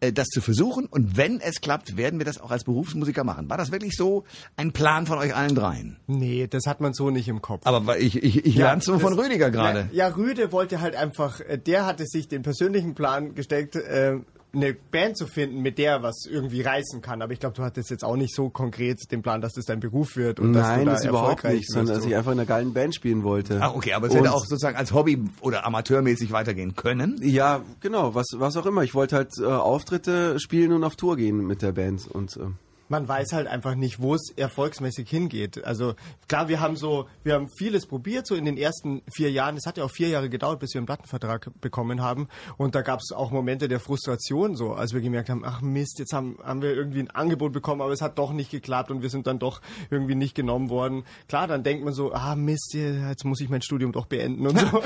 äh, 0.00 0.12
das 0.12 0.26
zu 0.28 0.40
versuchen 0.40 0.86
und 0.86 1.16
wenn 1.16 1.40
es 1.40 1.60
klappt, 1.60 1.96
werden 1.96 2.18
wir 2.20 2.24
das 2.26 2.40
auch 2.40 2.50
als 2.50 2.64
Berufsmusiker 2.64 3.24
machen. 3.24 3.48
War 3.50 3.56
das 3.58 3.72
wirklich 3.72 3.94
so 3.96 4.24
ein 4.56 4.72
Plan 4.72 5.06
von 5.06 5.18
euch 5.18 5.34
allen 5.34 5.54
dreien? 5.54 5.96
Nee, 6.06 6.46
das 6.48 6.66
hat 6.66 6.80
man 6.80 6.92
so 6.94 7.10
nicht 7.10 7.28
im 7.28 7.42
Kopf. 7.42 7.62
Aber 7.66 7.98
ich, 7.98 8.22
ich, 8.22 8.44
ich 8.46 8.54
Ja, 8.54 8.66
lern's 8.66 8.84
so 8.84 8.98
von 8.98 9.12
Rüdiger 9.14 9.50
gerade. 9.50 9.88
Ja, 9.92 10.08
ja, 10.08 10.14
Rüde 10.14 10.52
wollte 10.52 10.80
halt 10.80 10.94
einfach, 10.94 11.40
äh, 11.40 11.58
der 11.58 11.86
hatte 11.86 12.04
sich 12.06 12.28
den 12.28 12.42
persönlichen 12.42 12.94
Plan 12.94 13.34
gesteckt, 13.34 13.74
äh, 13.76 14.18
eine 14.52 14.72
Band 14.74 15.16
zu 15.16 15.26
finden, 15.26 15.60
mit 15.60 15.76
der 15.78 15.92
er 15.92 16.02
was 16.02 16.24
irgendwie 16.24 16.62
reißen 16.62 17.02
kann. 17.02 17.20
Aber 17.20 17.32
ich 17.32 17.40
glaube, 17.40 17.54
du 17.54 17.62
hattest 17.62 17.90
jetzt 17.90 18.02
auch 18.04 18.16
nicht 18.16 18.34
so 18.34 18.48
konkret 18.48 18.98
den 19.12 19.20
Plan, 19.22 19.40
dass 19.40 19.52
das 19.52 19.66
dein 19.66 19.80
Beruf 19.80 20.16
wird 20.16 20.40
und 20.40 20.54
dass 20.54 20.66
du 20.68 20.72
Nein, 20.76 20.86
da 20.86 20.92
das 20.92 21.04
überhaupt 21.04 21.28
erfolgreich 21.44 21.58
nicht, 21.60 21.70
sondern 21.70 21.96
dass 21.96 22.04
ich 22.06 22.16
einfach 22.16 22.32
in 22.32 22.38
einer 22.38 22.46
geilen 22.46 22.72
Band 22.72 22.94
spielen 22.94 23.22
wollte. 23.24 23.60
Ah, 23.62 23.72
okay, 23.74 23.92
aber 23.92 24.06
es 24.06 24.12
Und- 24.14 24.20
hätte 24.20 24.32
auch 24.32 24.40
sozusagen 24.40 24.76
als 24.76 24.92
Hobby 24.94 25.22
oder 25.42 25.66
amateurmäßig 25.66 26.32
weitergehen 26.32 26.74
können. 26.76 27.18
Ja, 27.22 27.62
genau, 27.80 28.14
was, 28.14 28.26
was 28.36 28.56
auch 28.56 28.64
immer. 28.66 28.82
Ich 28.84 28.94
wollte 28.94 29.16
halt 29.16 29.32
äh, 29.38 29.44
Auftritte 29.44 30.40
spielen 30.40 30.72
und 30.72 30.82
auf 30.82 30.96
Tour 30.96 31.16
gehen 31.16 31.46
mit 31.46 31.60
der 31.62 31.72
Band. 31.72 32.06
Und 32.10 32.36
äh, 32.38 32.40
man 32.88 33.06
weiß 33.06 33.32
halt 33.32 33.46
einfach 33.46 33.74
nicht, 33.74 34.00
wo 34.00 34.14
es 34.14 34.32
erfolgsmäßig 34.36 35.08
hingeht. 35.08 35.64
Also 35.64 35.94
klar, 36.26 36.48
wir 36.48 36.60
haben 36.60 36.76
so, 36.76 37.06
wir 37.22 37.34
haben 37.34 37.48
vieles 37.48 37.86
probiert, 37.86 38.26
so 38.26 38.34
in 38.34 38.44
den 38.44 38.56
ersten 38.56 39.02
vier 39.10 39.30
Jahren. 39.30 39.56
Es 39.56 39.66
hat 39.66 39.76
ja 39.76 39.84
auch 39.84 39.90
vier 39.90 40.08
Jahre 40.08 40.28
gedauert, 40.28 40.60
bis 40.60 40.74
wir 40.74 40.78
einen 40.78 40.86
Plattenvertrag 40.86 41.50
bekommen 41.60 42.02
haben. 42.02 42.28
Und 42.56 42.74
da 42.74 42.82
gab 42.82 43.00
es 43.00 43.12
auch 43.12 43.30
Momente 43.30 43.68
der 43.68 43.80
Frustration, 43.80 44.56
so 44.56 44.72
als 44.72 44.92
wir 44.92 45.00
gemerkt 45.00 45.28
haben, 45.28 45.44
ach 45.44 45.60
Mist, 45.60 45.98
jetzt 45.98 46.12
haben, 46.12 46.38
haben 46.42 46.62
wir 46.62 46.74
irgendwie 46.74 47.00
ein 47.00 47.10
Angebot 47.10 47.52
bekommen, 47.52 47.80
aber 47.82 47.92
es 47.92 48.00
hat 48.00 48.18
doch 48.18 48.32
nicht 48.32 48.50
geklappt 48.50 48.90
und 48.90 49.02
wir 49.02 49.10
sind 49.10 49.26
dann 49.26 49.38
doch 49.38 49.60
irgendwie 49.90 50.14
nicht 50.14 50.34
genommen 50.34 50.70
worden. 50.70 51.04
Klar, 51.28 51.46
dann 51.46 51.62
denkt 51.62 51.84
man 51.84 51.92
so, 51.92 52.12
ah 52.12 52.34
Mist, 52.34 52.74
jetzt 52.74 53.24
muss 53.24 53.40
ich 53.40 53.48
mein 53.48 53.62
Studium 53.62 53.92
doch 53.92 54.06
beenden 54.06 54.46
und 54.46 54.58
so. 54.58 54.66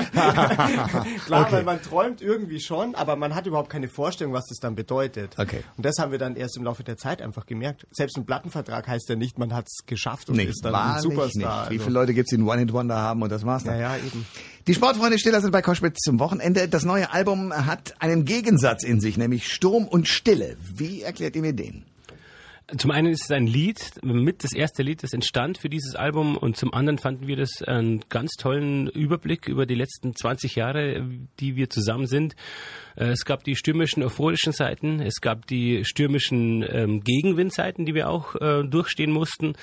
klar, 1.25 1.51
weil 1.51 1.63
man 1.63 1.81
träumt 1.81 2.21
irgendwie 2.21 2.59
schon, 2.59 2.95
aber 2.95 3.15
man 3.15 3.35
hat 3.35 3.47
überhaupt 3.47 3.69
keine 3.69 3.87
Vorstellung, 3.87 4.33
was 4.33 4.45
das 4.47 4.59
dann 4.59 4.75
bedeutet. 4.75 5.37
Okay. 5.37 5.63
Und 5.77 5.85
das 5.85 5.97
haben 5.99 6.11
wir 6.11 6.19
dann 6.19 6.35
erst 6.35 6.57
im 6.57 6.63
Laufe 6.63 6.83
der 6.83 6.97
Zeit 6.97 7.21
einfach 7.21 7.45
gemerkt. 7.45 7.85
Selbst 7.95 8.17
ein 8.17 8.25
Plattenvertrag 8.25 8.87
heißt 8.87 9.07
ja 9.09 9.15
nicht, 9.15 9.37
man 9.37 9.53
hat 9.53 9.67
es 9.67 9.85
geschafft 9.85 10.29
und 10.29 10.35
Nee, 10.37 10.43
ist 10.45 10.63
dann 10.63 10.73
ein 10.75 10.99
Superstar. 11.01 11.29
nicht. 11.61 11.69
Wie 11.71 11.73
Also, 11.75 11.83
viele 11.85 11.93
Leute 11.93 12.13
gibt's, 12.13 12.29
die 12.31 12.37
einen 12.37 12.47
One-Hit-Wonder 12.47 12.95
haben 12.97 13.21
und 13.21 13.31
das 13.31 13.45
war's 13.45 13.63
dann? 13.63 13.75
ja, 13.79 13.95
ja, 13.95 14.03
eben. 14.03 14.25
Die 14.67 14.73
Sportfreunde 14.73 15.19
Stiller 15.19 15.41
sind 15.41 15.51
bei 15.51 15.61
Koschwitz 15.61 15.99
zum 15.99 16.19
Wochenende. 16.19 16.67
Das 16.69 16.85
neue 16.85 17.11
Album 17.11 17.53
hat 17.53 17.95
einen 17.99 18.25
Gegensatz 18.25 18.83
in 18.83 18.99
sich, 19.01 19.17
nämlich 19.17 19.51
Sturm 19.51 19.87
und 19.87 20.07
Stille. 20.07 20.55
Wie 20.73 21.01
erklärt 21.01 21.35
ihr 21.35 21.41
mir 21.41 21.53
den? 21.53 21.83
Zum 22.77 22.91
einen 22.91 23.11
ist 23.11 23.25
es 23.25 23.31
ein 23.31 23.45
Lied, 23.45 23.99
mit 24.03 24.43
das 24.43 24.53
erste 24.53 24.83
Lied, 24.83 25.03
das 25.03 25.11
entstand 25.11 25.57
für 25.57 25.67
dieses 25.67 25.95
Album 25.95 26.37
und 26.37 26.55
zum 26.55 26.73
anderen 26.73 26.97
fanden 26.97 27.27
wir 27.27 27.35
das 27.35 27.61
einen 27.61 27.99
ganz 28.07 28.31
tollen 28.39 28.87
Überblick 28.87 29.47
über 29.49 29.65
die 29.65 29.75
letzten 29.75 30.15
20 30.15 30.55
Jahre, 30.55 31.05
die 31.41 31.57
wir 31.57 31.69
zusammen 31.69 32.07
sind. 32.07 32.35
Äh, 32.95 33.07
Es 33.09 33.25
gab 33.25 33.43
die 33.43 33.57
stürmischen, 33.57 34.01
euphorischen 34.01 34.53
Seiten, 34.53 35.01
es 35.01 35.19
gab 35.19 35.45
die 35.47 35.83
stürmischen 35.83 36.63
ähm, 36.67 37.01
Gegenwindseiten, 37.03 37.85
die 37.85 37.95
wir 37.95 38.09
auch 38.09 38.35
äh, 38.35 38.63
durchstehen 38.63 39.11
mussten. 39.11 39.53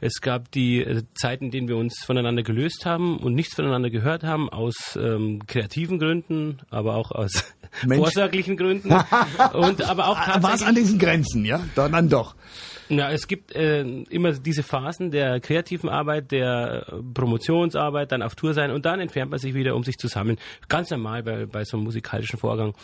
Es 0.00 0.20
gab 0.20 0.50
die 0.50 0.80
äh, 0.82 1.02
Zeiten, 1.14 1.46
in 1.46 1.50
denen 1.52 1.68
wir 1.68 1.76
uns 1.76 2.02
voneinander 2.04 2.42
gelöst 2.42 2.84
haben 2.86 3.18
und 3.18 3.34
nichts 3.34 3.54
voneinander 3.54 3.90
gehört 3.90 4.24
haben, 4.24 4.48
aus 4.50 4.98
ähm, 5.00 5.46
kreativen 5.46 6.00
Gründen, 6.00 6.58
aber 6.70 6.96
auch 6.96 7.12
aus 7.12 7.54
vorsorglichen 7.88 8.56
Gründen. 8.56 8.90
und 9.52 9.82
aber 9.88 10.08
auch 10.08 10.42
War 10.42 10.54
es 10.54 10.62
an 10.62 10.74
diesen 10.74 10.98
Grenzen, 10.98 11.44
ja? 11.44 11.64
Dann, 11.76 11.92
dann 11.92 12.08
doch. 12.08 12.34
Ja, 12.88 13.10
es 13.10 13.28
gibt 13.28 13.54
äh, 13.54 13.82
immer 13.82 14.32
diese 14.32 14.62
Phasen 14.62 15.10
der 15.10 15.40
kreativen 15.40 15.88
Arbeit, 15.88 16.30
der 16.32 16.86
äh, 16.88 17.02
Promotionsarbeit, 17.14 18.12
dann 18.12 18.22
auf 18.22 18.34
Tour 18.34 18.54
sein 18.54 18.70
und 18.70 18.86
dann 18.86 19.00
entfernt 19.00 19.30
man 19.30 19.38
sich 19.38 19.54
wieder, 19.54 19.74
um 19.74 19.84
sich 19.84 19.96
zu 19.96 20.08
sammeln. 20.08 20.38
Ganz 20.68 20.90
normal 20.90 21.22
bei, 21.22 21.46
bei 21.46 21.64
so 21.64 21.76
einem 21.76 21.84
musikalischen 21.84 22.38
Vorgang. 22.38 22.74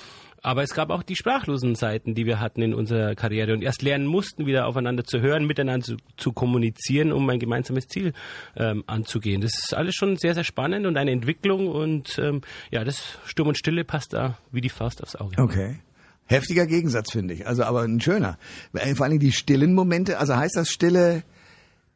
Aber 0.44 0.62
es 0.62 0.74
gab 0.74 0.90
auch 0.90 1.02
die 1.02 1.16
sprachlosen 1.16 1.74
Seiten, 1.74 2.14
die 2.14 2.26
wir 2.26 2.38
hatten 2.38 2.60
in 2.60 2.74
unserer 2.74 3.14
Karriere 3.14 3.54
und 3.54 3.62
erst 3.62 3.80
lernen 3.80 4.04
mussten, 4.06 4.44
wieder 4.44 4.66
aufeinander 4.66 5.02
zu 5.02 5.22
hören, 5.22 5.46
miteinander 5.46 5.86
zu, 5.86 5.96
zu 6.18 6.32
kommunizieren, 6.34 7.12
um 7.12 7.26
ein 7.30 7.38
gemeinsames 7.38 7.88
Ziel 7.88 8.12
ähm, 8.54 8.84
anzugehen. 8.86 9.40
Das 9.40 9.52
ist 9.54 9.72
alles 9.72 9.94
schon 9.94 10.16
sehr, 10.16 10.34
sehr 10.34 10.44
spannend 10.44 10.84
und 10.84 10.98
eine 10.98 11.12
Entwicklung 11.12 11.68
und 11.68 12.18
ähm, 12.18 12.42
ja, 12.70 12.84
das 12.84 13.18
Sturm 13.24 13.48
und 13.48 13.56
Stille 13.56 13.84
passt 13.84 14.12
da 14.12 14.36
wie 14.52 14.60
die 14.60 14.68
Faust 14.68 15.02
aufs 15.02 15.16
Auge. 15.16 15.42
Okay. 15.42 15.78
Heftiger 16.26 16.66
Gegensatz, 16.66 17.12
finde 17.12 17.34
ich. 17.34 17.46
Also, 17.46 17.64
aber 17.64 17.82
ein 17.82 18.00
schöner. 18.00 18.38
Äh, 18.72 18.94
Vor 18.94 19.06
allem 19.06 19.18
die 19.18 19.32
stillen 19.32 19.74
Momente. 19.74 20.18
Also 20.18 20.36
heißt 20.36 20.56
das 20.56 20.68
Stille 20.70 21.22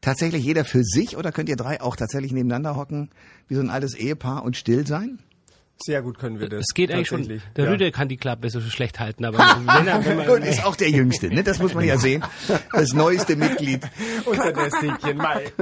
tatsächlich 0.00 0.44
jeder 0.44 0.64
für 0.64 0.84
sich 0.84 1.16
oder 1.16 1.32
könnt 1.32 1.48
ihr 1.48 1.56
drei 1.56 1.80
auch 1.80 1.96
tatsächlich 1.96 2.32
nebeneinander 2.32 2.76
hocken, 2.76 3.10
wie 3.48 3.54
so 3.54 3.60
ein 3.60 3.70
altes 3.70 3.94
Ehepaar 3.94 4.44
und 4.44 4.56
still 4.56 4.86
sein? 4.86 5.18
Sehr 5.80 6.02
gut 6.02 6.18
können 6.18 6.40
wir 6.40 6.48
das. 6.48 6.66
Es 6.68 6.74
geht 6.74 6.90
eigentlich 6.90 7.08
schon. 7.08 7.26
Der 7.56 7.64
ja. 7.64 7.70
Rüde 7.70 7.92
kann 7.92 8.08
die 8.08 8.16
Klappe 8.16 8.50
so 8.50 8.60
schlecht 8.60 8.98
halten, 8.98 9.24
aber 9.24 9.38
wenn 9.38 9.86
er, 9.86 10.04
wenn 10.04 10.16
man, 10.16 10.28
Und 10.28 10.44
ist 10.44 10.64
auch 10.64 10.74
der 10.74 10.90
Jüngste, 10.90 11.28
ne? 11.28 11.44
Das 11.44 11.60
muss 11.60 11.74
man 11.74 11.84
ja 11.84 11.96
sehen. 11.98 12.24
Das 12.72 12.92
neueste 12.92 13.36
Mitglied. 13.36 13.82
Unser 14.24 14.52
Nesthäkchen, 14.52 15.16
Mai. 15.16 15.52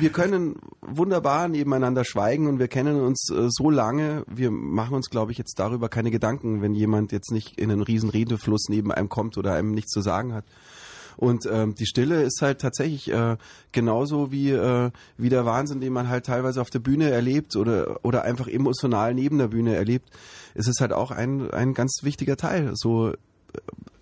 wir 0.00 0.10
können 0.10 0.56
wunderbar 0.82 1.48
nebeneinander 1.48 2.04
schweigen 2.04 2.46
und 2.46 2.58
wir 2.58 2.68
kennen 2.68 3.00
uns 3.00 3.30
äh, 3.30 3.46
so 3.48 3.70
lange, 3.70 4.24
wir 4.28 4.50
machen 4.50 4.94
uns, 4.94 5.08
glaube 5.08 5.32
ich, 5.32 5.38
jetzt 5.38 5.58
darüber 5.58 5.88
keine 5.88 6.10
Gedanken, 6.10 6.60
wenn 6.60 6.74
jemand 6.74 7.12
jetzt 7.12 7.32
nicht 7.32 7.58
in 7.58 7.70
einen 7.70 7.82
riesen 7.82 8.10
Redefluss 8.10 8.66
neben 8.68 8.92
einem 8.92 9.08
kommt 9.08 9.38
oder 9.38 9.54
einem 9.54 9.72
nichts 9.72 9.92
zu 9.92 10.02
sagen 10.02 10.34
hat. 10.34 10.44
Und 11.16 11.46
ähm, 11.50 11.74
die 11.74 11.86
Stille 11.86 12.22
ist 12.22 12.40
halt 12.42 12.60
tatsächlich 12.60 13.10
äh, 13.10 13.36
genauso 13.72 14.32
wie, 14.32 14.50
äh, 14.50 14.90
wie 15.16 15.28
der 15.28 15.44
Wahnsinn, 15.44 15.80
den 15.80 15.92
man 15.92 16.08
halt 16.08 16.26
teilweise 16.26 16.60
auf 16.60 16.70
der 16.70 16.78
Bühne 16.78 17.10
erlebt 17.10 17.56
oder, 17.56 18.00
oder 18.04 18.22
einfach 18.22 18.48
emotional 18.48 19.14
neben 19.14 19.38
der 19.38 19.48
Bühne 19.48 19.74
erlebt. 19.74 20.10
Es 20.54 20.68
ist 20.68 20.80
halt 20.80 20.92
auch 20.92 21.10
ein, 21.10 21.50
ein 21.50 21.74
ganz 21.74 22.00
wichtiger 22.02 22.36
Teil, 22.36 22.72
so 22.74 23.10
äh, 23.10 23.16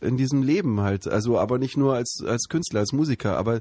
in 0.00 0.16
diesem 0.16 0.42
Leben 0.42 0.80
halt. 0.80 1.06
Also 1.06 1.38
aber 1.38 1.58
nicht 1.58 1.76
nur 1.76 1.94
als, 1.94 2.22
als 2.26 2.48
Künstler, 2.48 2.80
als 2.80 2.92
Musiker, 2.92 3.36
aber 3.36 3.60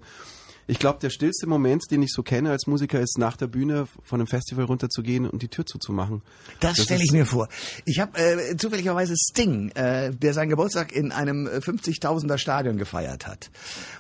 ich 0.69 0.77
glaube, 0.77 0.99
der 0.99 1.09
stillste 1.09 1.47
Moment, 1.47 1.85
den 1.89 2.03
ich 2.03 2.11
so 2.11 2.21
kenne 2.21 2.51
als 2.51 2.67
Musiker, 2.67 2.99
ist 2.99 3.17
nach 3.17 3.35
der 3.35 3.47
Bühne 3.47 3.88
von 4.03 4.19
einem 4.19 4.27
Festival 4.27 4.65
runterzugehen 4.65 5.27
und 5.27 5.41
die 5.41 5.47
Tür 5.47 5.65
zuzumachen. 5.65 6.21
Das, 6.59 6.77
Das 6.77 6.85
stelle 6.85 7.03
ich 7.03 7.11
mir 7.11 7.25
vor. 7.25 7.49
Ich 7.85 7.99
habe 7.99 8.19
äh, 8.19 8.55
zufälligerweise 8.55 9.15
Sting, 9.17 9.69
äh, 9.71 10.11
der 10.11 10.35
seinen 10.35 10.49
Geburtstag 10.49 10.91
in 10.91 11.11
einem 11.11 11.47
äh, 11.47 11.57
50.000er 11.57 12.38
Stadion 12.38 12.77
gefeiert 12.77 13.25
hat. 13.25 13.49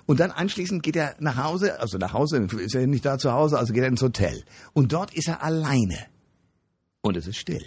Und 0.05 0.19
dann 0.19 0.29
anschließend 0.29 0.83
geht 0.83 0.95
er 0.95 1.15
nach 1.19 1.37
Hause, 1.37 1.79
also 1.79 1.97
nach 1.97 2.13
Hause, 2.13 2.47
ist 2.59 2.75
er 2.75 2.85
nicht 2.85 3.03
da 3.03 3.17
zu 3.17 3.33
Hause, 3.33 3.57
also 3.57 3.73
geht 3.73 3.81
er 3.81 3.89
ins 3.89 4.03
Hotel. 4.03 4.43
Und 4.73 4.93
dort 4.93 5.11
ist 5.15 5.27
er 5.27 5.41
alleine. 5.41 6.05
Und 7.01 7.17
es 7.17 7.25
ist 7.25 7.37
still. 7.37 7.65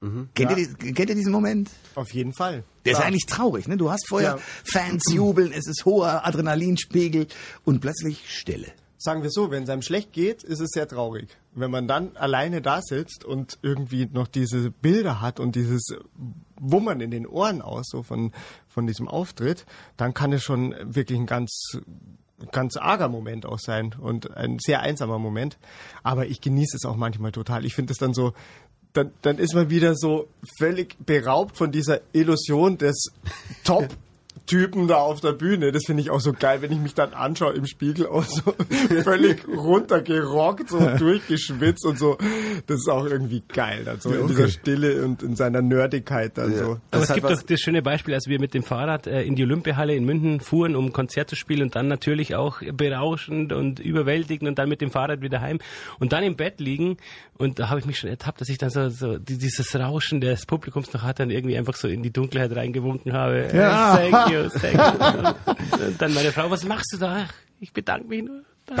Kennt, 0.00 0.50
Ja. 0.52 0.56
ihr, 0.56 0.68
die- 0.68 0.92
kennt 0.94 1.10
ihr 1.10 1.14
diesen 1.14 1.32
Moment? 1.32 1.70
Auf 1.94 2.12
jeden 2.14 2.32
Fall. 2.32 2.64
Der 2.86 2.92
ist 2.92 2.98
Ja. 3.00 3.04
eigentlich 3.04 3.26
traurig, 3.26 3.68
ne? 3.68 3.76
Du 3.76 3.90
hast 3.90 4.08
vorher 4.08 4.36
Ja. 4.36 4.38
Fans 4.64 5.04
jubeln, 5.12 5.52
es 5.52 5.66
ist 5.66 5.84
hoher 5.84 6.26
Adrenalinspiegel 6.26 7.26
und 7.66 7.80
plötzlich 7.80 8.22
Stille. 8.34 8.68
Sagen 8.96 9.22
wir 9.22 9.30
so, 9.30 9.50
wenn 9.50 9.62
es 9.64 9.68
einem 9.70 9.82
schlecht 9.82 10.12
geht, 10.12 10.42
ist 10.42 10.60
es 10.60 10.70
sehr 10.72 10.88
traurig. 10.88 11.28
Wenn 11.54 11.70
man 11.70 11.86
dann 11.86 12.16
alleine 12.16 12.62
da 12.62 12.80
sitzt 12.82 13.24
und 13.24 13.58
irgendwie 13.62 14.06
noch 14.10 14.26
diese 14.28 14.70
Bilder 14.70 15.20
hat 15.20 15.38
und 15.40 15.54
dieses 15.56 15.82
Wummern 16.58 17.00
in 17.00 17.10
den 17.10 17.26
Ohren 17.26 17.60
aus, 17.62 17.86
so 17.90 18.02
von, 18.02 18.32
von 18.68 18.86
diesem 18.86 19.06
Auftritt, 19.08 19.66
dann 19.98 20.14
kann 20.14 20.32
es 20.32 20.42
schon 20.42 20.74
wirklich 20.82 21.18
ein 21.18 21.26
ganz, 21.26 21.78
ganz 22.52 22.76
arger 22.76 23.08
Moment 23.08 23.44
auch 23.46 23.58
sein 23.58 23.94
und 23.98 24.34
ein 24.34 24.58
sehr 24.60 24.80
einsamer 24.80 25.18
Moment. 25.18 25.58
Aber 26.02 26.26
ich 26.26 26.40
genieße 26.40 26.76
es 26.76 26.84
auch 26.86 26.96
manchmal 26.96 27.32
total. 27.32 27.64
Ich 27.66 27.74
finde 27.74 27.92
es 27.92 27.98
dann 27.98 28.14
so, 28.14 28.32
dann, 28.92 29.12
dann 29.22 29.38
ist 29.38 29.54
man 29.54 29.70
wieder 29.70 29.94
so 29.94 30.28
völlig 30.58 30.96
beraubt 31.04 31.56
von 31.56 31.70
dieser 31.70 32.00
Illusion 32.12 32.78
des 32.78 33.10
Top 33.64 33.88
Typen 34.50 34.88
da 34.88 34.96
auf 34.96 35.20
der 35.20 35.32
Bühne. 35.32 35.70
Das 35.72 35.84
finde 35.86 36.02
ich 36.02 36.10
auch 36.10 36.20
so 36.20 36.32
geil, 36.32 36.60
wenn 36.62 36.72
ich 36.72 36.78
mich 36.78 36.94
dann 36.94 37.14
anschaue 37.14 37.52
im 37.54 37.66
Spiegel 37.66 38.06
auch 38.06 38.24
so 38.24 38.54
völlig 39.04 39.46
runtergerockt, 39.48 40.68
so 40.70 40.78
durchgeschwitzt 40.98 41.84
und 41.86 41.98
so. 41.98 42.18
Das 42.66 42.78
ist 42.80 42.88
auch 42.88 43.04
irgendwie 43.06 43.42
geil, 43.52 43.82
dann 43.84 44.00
so 44.00 44.10
in 44.10 44.26
dieser 44.28 44.48
Stille 44.48 45.04
und 45.04 45.22
in 45.22 45.36
seiner 45.36 45.62
Nerdigkeit 45.62 46.36
dann 46.36 46.54
so. 46.54 46.64
Aber 46.64 46.80
Das 46.90 47.08
es 47.10 47.14
gibt 47.14 47.30
doch 47.30 47.42
das 47.42 47.60
schöne 47.60 47.82
Beispiel, 47.82 48.14
als 48.14 48.26
wir 48.26 48.40
mit 48.40 48.54
dem 48.54 48.62
Fahrrad 48.62 49.06
äh, 49.06 49.22
in 49.22 49.36
die 49.36 49.44
Olympiahalle 49.44 49.94
in 49.94 50.04
München 50.04 50.40
fuhren, 50.40 50.76
um 50.76 50.86
ein 50.86 50.92
Konzert 50.92 51.30
zu 51.30 51.36
spielen 51.36 51.62
und 51.62 51.76
dann 51.76 51.88
natürlich 51.88 52.34
auch 52.34 52.60
berauschend 52.72 53.52
und 53.52 53.78
überwältigend 53.80 54.48
und 54.48 54.58
dann 54.58 54.68
mit 54.68 54.80
dem 54.80 54.90
Fahrrad 54.90 55.20
wieder 55.22 55.40
heim 55.40 55.58
und 55.98 56.12
dann 56.12 56.24
im 56.24 56.36
Bett 56.36 56.60
liegen 56.60 56.96
und 57.38 57.58
da 57.58 57.68
habe 57.70 57.80
ich 57.80 57.86
mich 57.86 57.98
schon 57.98 58.10
ertappt, 58.10 58.40
dass 58.40 58.48
ich 58.48 58.58
dann 58.58 58.70
so, 58.70 58.88
so 58.88 59.16
die- 59.18 59.38
dieses 59.38 59.74
Rauschen 59.74 60.20
des 60.20 60.44
Publikums 60.46 60.92
noch 60.92 61.02
hat, 61.02 61.20
dann 61.20 61.30
irgendwie 61.30 61.56
einfach 61.56 61.74
so 61.76 61.88
in 61.88 62.02
die 62.02 62.12
Dunkelheit 62.12 62.54
reingewunken 62.54 63.12
habe. 63.12 63.48
Ja. 63.54 63.98
Äh, 63.98 64.10
Und 64.44 66.00
dann 66.00 66.14
meine 66.14 66.32
Frau, 66.32 66.50
was 66.50 66.64
machst 66.64 66.92
du 66.92 66.98
da? 66.98 67.28
Ich 67.60 67.72
bedanke 67.72 68.08
mich 68.08 68.24
nur. 68.24 68.42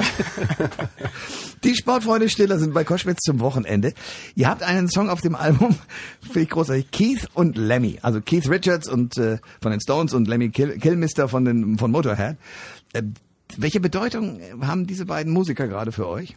Die 1.64 1.74
Sportfreunde 1.74 2.28
Stiller 2.28 2.58
sind 2.58 2.72
bei 2.72 2.84
Koschwitz 2.84 3.20
zum 3.20 3.40
Wochenende. 3.40 3.92
Ihr 4.34 4.48
habt 4.48 4.62
einen 4.62 4.88
Song 4.88 5.10
auf 5.10 5.20
dem 5.20 5.34
Album, 5.34 5.76
finde 6.20 6.42
ich 6.42 6.50
großartig, 6.50 6.90
Keith 6.90 7.28
und 7.34 7.56
Lemmy. 7.56 7.98
Also 8.02 8.20
Keith 8.20 8.48
Richards 8.48 8.88
und 8.88 9.18
äh, 9.18 9.38
von 9.60 9.70
den 9.70 9.80
Stones 9.80 10.14
und 10.14 10.28
Lemmy 10.28 10.50
Kill, 10.50 10.78
Killmister 10.78 11.28
von 11.28 11.44
den 11.44 11.78
von 11.78 11.90
Motorhead. 11.90 12.36
Äh, 12.92 13.02
welche 13.56 13.80
Bedeutung 13.80 14.40
haben 14.60 14.86
diese 14.86 15.06
beiden 15.06 15.32
Musiker 15.32 15.66
gerade 15.66 15.92
für 15.92 16.06
euch? 16.06 16.36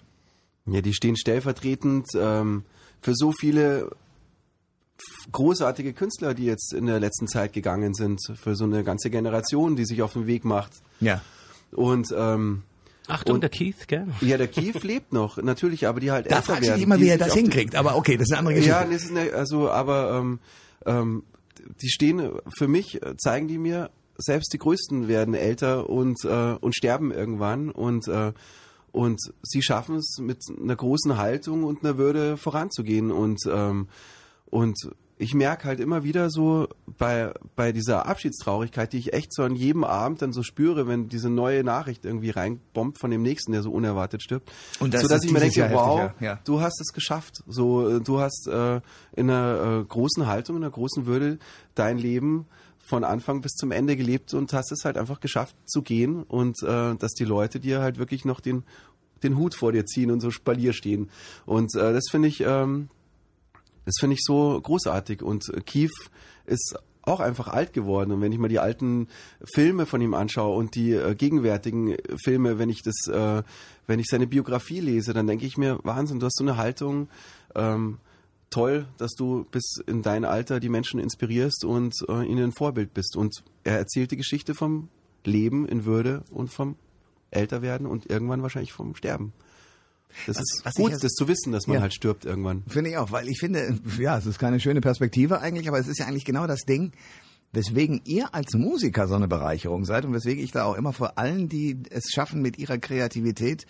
Ja, 0.65 0.81
die 0.81 0.93
stehen 0.93 1.15
stellvertretend 1.15 2.07
ähm, 2.15 2.63
für 3.01 3.13
so 3.13 3.31
viele 3.31 3.91
großartige 5.31 5.93
Künstler, 5.93 6.33
die 6.33 6.45
jetzt 6.45 6.73
in 6.73 6.85
der 6.85 6.99
letzten 6.99 7.27
Zeit 7.27 7.53
gegangen 7.53 7.93
sind, 7.93 8.19
für 8.35 8.55
so 8.55 8.65
eine 8.65 8.83
ganze 8.83 9.09
Generation, 9.09 9.75
die 9.75 9.85
sich 9.85 10.01
auf 10.01 10.13
den 10.13 10.27
Weg 10.27 10.45
macht. 10.45 10.71
Ja. 10.99 11.21
Und 11.71 12.13
ähm, 12.15 12.63
Achtung, 13.07 13.35
Und- 13.35 13.41
der 13.41 13.49
Keith, 13.49 13.87
gell? 13.87 14.07
ja, 14.21 14.37
der 14.37 14.47
Keith 14.47 14.83
lebt 14.83 15.11
noch, 15.13 15.37
natürlich, 15.37 15.87
aber 15.87 15.99
die 15.99 16.11
halt 16.11 16.25
Da 16.27 16.35
älter 16.37 16.41
fragst 16.45 16.61
du 16.63 16.67
werden. 16.67 16.75
dich 16.75 16.83
immer, 16.83 16.97
die 16.97 17.03
wie 17.03 17.09
er 17.09 17.17
das 17.17 17.33
hinkriegt. 17.33 17.75
Aber 17.75 17.95
okay, 17.95 18.15
das 18.17 18.27
ist 18.27 18.31
eine 18.31 18.39
andere 18.39 18.53
Geschichte. 18.55 18.71
Ja, 18.77 18.85
das 18.85 19.03
ist 19.03 19.11
eine, 19.11 19.33
also, 19.33 19.69
aber 19.69 20.11
ähm, 20.19 20.39
ähm, 20.85 21.23
die 21.81 21.89
stehen 21.89 22.29
für 22.57 22.67
mich, 22.67 22.99
zeigen 23.17 23.47
die 23.47 23.57
mir, 23.57 23.89
selbst 24.17 24.53
die 24.53 24.57
Größten 24.59 25.07
werden 25.07 25.33
älter 25.33 25.89
und 25.89 26.23
äh, 26.23 26.55
und 26.61 26.75
sterben 26.75 27.11
irgendwann 27.11 27.71
und 27.71 28.07
äh, 28.07 28.31
und 28.91 29.19
sie 29.41 29.63
schaffen 29.63 29.95
es 29.95 30.17
mit 30.21 30.37
einer 30.61 30.75
großen 30.75 31.17
Haltung 31.17 31.63
und 31.63 31.83
einer 31.83 31.97
Würde 31.97 32.37
voranzugehen 32.37 33.11
und 33.11 33.39
ähm, 33.51 33.87
und 34.53 34.77
ich 35.17 35.33
merke 35.33 35.65
halt 35.65 35.79
immer 35.79 36.03
wieder 36.03 36.29
so 36.29 36.67
bei, 36.99 37.33
bei 37.55 37.71
dieser 37.71 38.05
Abschiedstraurigkeit, 38.05 38.93
die 38.93 38.97
ich 38.97 39.13
echt 39.13 39.33
so 39.33 39.41
an 39.41 39.55
jedem 39.55 39.83
Abend 39.83 40.21
dann 40.21 40.31
so 40.31 40.43
spüre, 40.43 40.87
wenn 40.87 41.09
diese 41.09 41.29
neue 41.29 41.63
Nachricht 41.63 42.05
irgendwie 42.05 42.29
reinbombt 42.29 42.99
von 42.99 43.09
dem 43.09 43.23
nächsten, 43.23 43.51
der 43.51 43.63
so 43.63 43.71
unerwartet 43.71 44.21
stirbt. 44.21 44.51
Und 44.79 44.93
das 44.93 45.01
so 45.01 45.07
dass 45.07 45.23
ich 45.23 45.31
mir 45.31 45.39
denke, 45.39 45.59
Jahr 45.59 45.71
wow, 45.71 46.01
heftig, 46.01 46.21
ja. 46.21 46.33
Ja. 46.33 46.39
du 46.45 46.61
hast 46.61 46.79
es 46.81 46.93
geschafft. 46.93 47.43
So, 47.47 47.97
äh, 47.97 48.01
du 48.01 48.19
hast 48.19 48.47
äh, 48.47 48.81
in 49.15 49.29
einer 49.29 49.81
äh, 49.81 49.85
großen 49.85 50.27
Haltung, 50.27 50.57
in 50.57 50.63
einer 50.63 50.71
großen 50.71 51.07
Würde 51.07 51.39
dein 51.73 51.97
Leben 51.97 52.45
von 52.77 53.03
Anfang 53.03 53.41
bis 53.41 53.53
zum 53.53 53.71
Ende 53.71 53.95
gelebt 53.95 54.35
und 54.35 54.53
hast 54.53 54.71
es 54.71 54.85
halt 54.85 54.97
einfach 54.97 55.19
geschafft 55.19 55.55
zu 55.65 55.81
gehen 55.81 56.21
und 56.23 56.61
äh, 56.61 56.95
dass 56.95 57.13
die 57.13 57.25
Leute 57.25 57.59
dir 57.59 57.81
halt 57.81 57.97
wirklich 57.97 58.23
noch 58.23 58.39
den 58.39 58.63
den 59.23 59.37
Hut 59.37 59.55
vor 59.55 59.71
dir 59.71 59.85
ziehen 59.85 60.11
und 60.11 60.19
so 60.19 60.31
Spalier 60.31 60.73
stehen. 60.73 61.09
Und 61.45 61.73
äh, 61.75 61.93
das 61.93 62.03
finde 62.11 62.27
ich, 62.27 62.41
ähm, 62.45 62.89
das 63.85 63.95
finde 63.99 64.15
ich 64.15 64.21
so 64.23 64.59
großartig. 64.61 65.21
Und 65.21 65.49
äh, 65.49 65.61
Keith 65.61 65.91
ist 66.45 66.75
auch 67.03 67.19
einfach 67.19 67.47
alt 67.47 67.73
geworden. 67.73 68.11
Und 68.11 68.21
wenn 68.21 68.31
ich 68.31 68.39
mal 68.39 68.47
die 68.47 68.59
alten 68.59 69.07
Filme 69.43 69.85
von 69.85 70.01
ihm 70.01 70.13
anschaue 70.13 70.55
und 70.55 70.75
die 70.75 70.93
äh, 70.93 71.15
gegenwärtigen 71.15 71.97
Filme, 72.23 72.59
wenn 72.59 72.69
ich 72.69 72.81
das, 72.81 73.07
äh, 73.07 73.43
wenn 73.87 73.99
ich 73.99 74.07
seine 74.09 74.27
Biografie 74.27 74.79
lese, 74.79 75.13
dann 75.13 75.27
denke 75.27 75.45
ich 75.45 75.57
mir, 75.57 75.79
Wahnsinn, 75.83 76.19
du 76.19 76.25
hast 76.25 76.37
so 76.37 76.43
eine 76.43 76.57
Haltung. 76.57 77.09
Ähm, 77.55 77.97
toll, 78.49 78.87
dass 78.97 79.13
du 79.15 79.45
bis 79.51 79.77
in 79.87 80.01
dein 80.01 80.25
Alter 80.25 80.59
die 80.59 80.69
Menschen 80.69 80.99
inspirierst 80.99 81.65
und 81.65 81.93
äh, 82.07 82.23
ihnen 82.23 82.45
ein 82.45 82.51
Vorbild 82.51 82.93
bist. 82.93 83.17
Und 83.17 83.43
er 83.63 83.77
erzählt 83.77 84.11
die 84.11 84.17
Geschichte 84.17 84.53
vom 84.53 84.89
Leben 85.25 85.67
in 85.67 85.85
Würde 85.85 86.23
und 86.31 86.53
vom 86.53 86.75
Älterwerden 87.31 87.87
und 87.87 88.09
irgendwann 88.09 88.43
wahrscheinlich 88.43 88.73
vom 88.73 88.95
Sterben. 88.95 89.33
Das 90.27 90.37
Was- 90.37 90.43
ist 90.43 90.61
was 90.65 90.73
gut, 90.75 90.91
jetzt- 90.91 91.03
das 91.03 91.11
zu 91.13 91.27
wissen, 91.27 91.51
dass 91.51 91.67
man 91.67 91.75
Ja. 91.75 91.81
halt 91.81 91.93
stirbt 91.93 92.25
irgendwann. 92.25 92.63
Finde 92.67 92.89
ich 92.91 92.97
auch, 92.97 93.11
weil 93.11 93.27
ich 93.29 93.39
finde, 93.39 93.79
ja, 93.99 94.17
es 94.17 94.25
ist 94.25 94.39
keine 94.39 94.59
schöne 94.59 94.81
Perspektive 94.81 95.39
eigentlich, 95.41 95.67
aber 95.67 95.79
es 95.79 95.87
ist 95.87 95.99
ja 95.99 96.05
eigentlich 96.05 96.25
genau 96.25 96.47
das 96.47 96.61
Ding, 96.61 96.91
weswegen 97.51 98.01
ihr 98.05 98.33
als 98.33 98.53
Musiker 98.53 99.07
so 99.07 99.15
eine 99.15 99.27
Bereicherung 99.27 99.85
seid 99.85 100.05
und 100.05 100.13
weswegen 100.13 100.43
ich 100.43 100.51
da 100.51 100.63
auch 100.65 100.75
immer 100.75 100.93
vor 100.93 101.17
allen, 101.17 101.49
die 101.49 101.77
es 101.91 102.05
schaffen, 102.13 102.41
mit 102.41 102.57
ihrer 102.57 102.77
Kreativität 102.79 103.65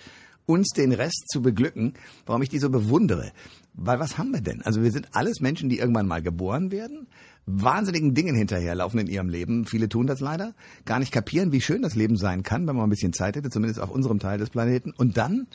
uns 0.45 0.69
den 0.75 0.91
Rest 0.91 1.29
zu 1.31 1.41
beglücken, 1.41 1.93
warum 2.25 2.41
ich 2.41 2.49
die 2.49 2.59
so 2.59 2.69
bewundere. 2.69 3.31
Weil 3.73 3.99
was 3.99 4.17
haben 4.17 4.31
wir 4.31 4.41
denn? 4.41 4.61
Also 4.61 4.83
wir 4.83 4.91
sind 4.91 5.07
alles 5.13 5.39
Menschen, 5.39 5.69
die 5.69 5.79
irgendwann 5.79 6.05
mal 6.07 6.21
geboren 6.21 6.69
werden, 6.71 7.07
wahnsinnigen 7.45 8.13
Dingen 8.13 8.35
hinterherlaufen 8.35 8.99
in 8.99 9.07
ihrem 9.07 9.29
Leben. 9.29 9.65
Viele 9.65 9.89
tun 9.89 10.05
das 10.07 10.19
leider, 10.19 10.53
gar 10.85 10.99
nicht 10.99 11.11
kapieren, 11.11 11.51
wie 11.51 11.61
schön 11.61 11.81
das 11.81 11.95
Leben 11.95 12.17
sein 12.17 12.43
kann, 12.43 12.67
wenn 12.67 12.75
man 12.75 12.85
ein 12.85 12.89
bisschen 12.89 13.13
Zeit 13.13 13.35
hätte, 13.35 13.49
zumindest 13.49 13.79
auf 13.81 13.89
unserem 13.89 14.19
Teil 14.19 14.37
des 14.37 14.49
Planeten. 14.49 14.91
Und 14.95 15.17
dann 15.17 15.47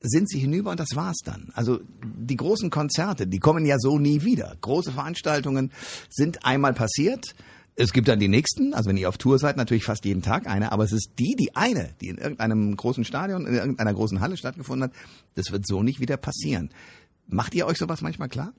sind 0.00 0.28
sie 0.28 0.38
hinüber 0.38 0.70
und 0.70 0.80
das 0.80 0.94
war's 0.94 1.18
dann. 1.24 1.50
Also 1.54 1.80
die 2.04 2.36
großen 2.36 2.70
Konzerte, 2.70 3.26
die 3.26 3.38
kommen 3.38 3.64
ja 3.64 3.78
so 3.78 3.98
nie 3.98 4.22
wieder. 4.22 4.56
Große 4.60 4.92
Veranstaltungen 4.92 5.72
sind 6.10 6.44
einmal 6.44 6.74
passiert. 6.74 7.34
Es 7.74 7.92
gibt 7.92 8.08
dann 8.08 8.18
die 8.18 8.28
nächsten, 8.28 8.72
also 8.72 8.88
wenn 8.88 8.96
ihr 8.96 9.08
auf 9.08 9.18
Tour 9.18 9.38
seid, 9.38 9.56
natürlich 9.56 9.84
fast 9.84 10.04
jeden 10.04 10.22
Tag 10.22 10.46
eine, 10.46 10.72
aber 10.72 10.84
es 10.84 10.92
ist 10.92 11.12
die, 11.18 11.36
die 11.38 11.54
eine, 11.54 11.90
die 12.00 12.08
in 12.08 12.16
irgendeinem 12.16 12.74
großen 12.74 13.04
Stadion, 13.04 13.46
in 13.46 13.54
irgendeiner 13.54 13.92
großen 13.92 14.20
Halle 14.20 14.36
stattgefunden 14.36 14.88
hat, 14.88 14.96
das 15.34 15.52
wird 15.52 15.66
so 15.66 15.82
nicht 15.82 16.00
wieder 16.00 16.16
passieren. 16.16 16.70
Macht 17.26 17.54
ihr 17.54 17.66
euch 17.66 17.76
sowas 17.76 18.00
manchmal 18.00 18.28
klar? 18.28 18.54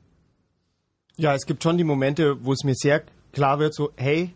Ja, 1.16 1.34
es 1.34 1.48
gibt 1.48 1.64
schon 1.64 1.80
die 1.80 1.84
Momente, 1.84 2.46
wo 2.46 2.54
es 2.54 2.64
mir 2.64 2.76
sehr 2.76 3.04
klar 3.32 3.58
wird, 3.58 3.74
so, 3.74 3.92
hey, 3.96 4.34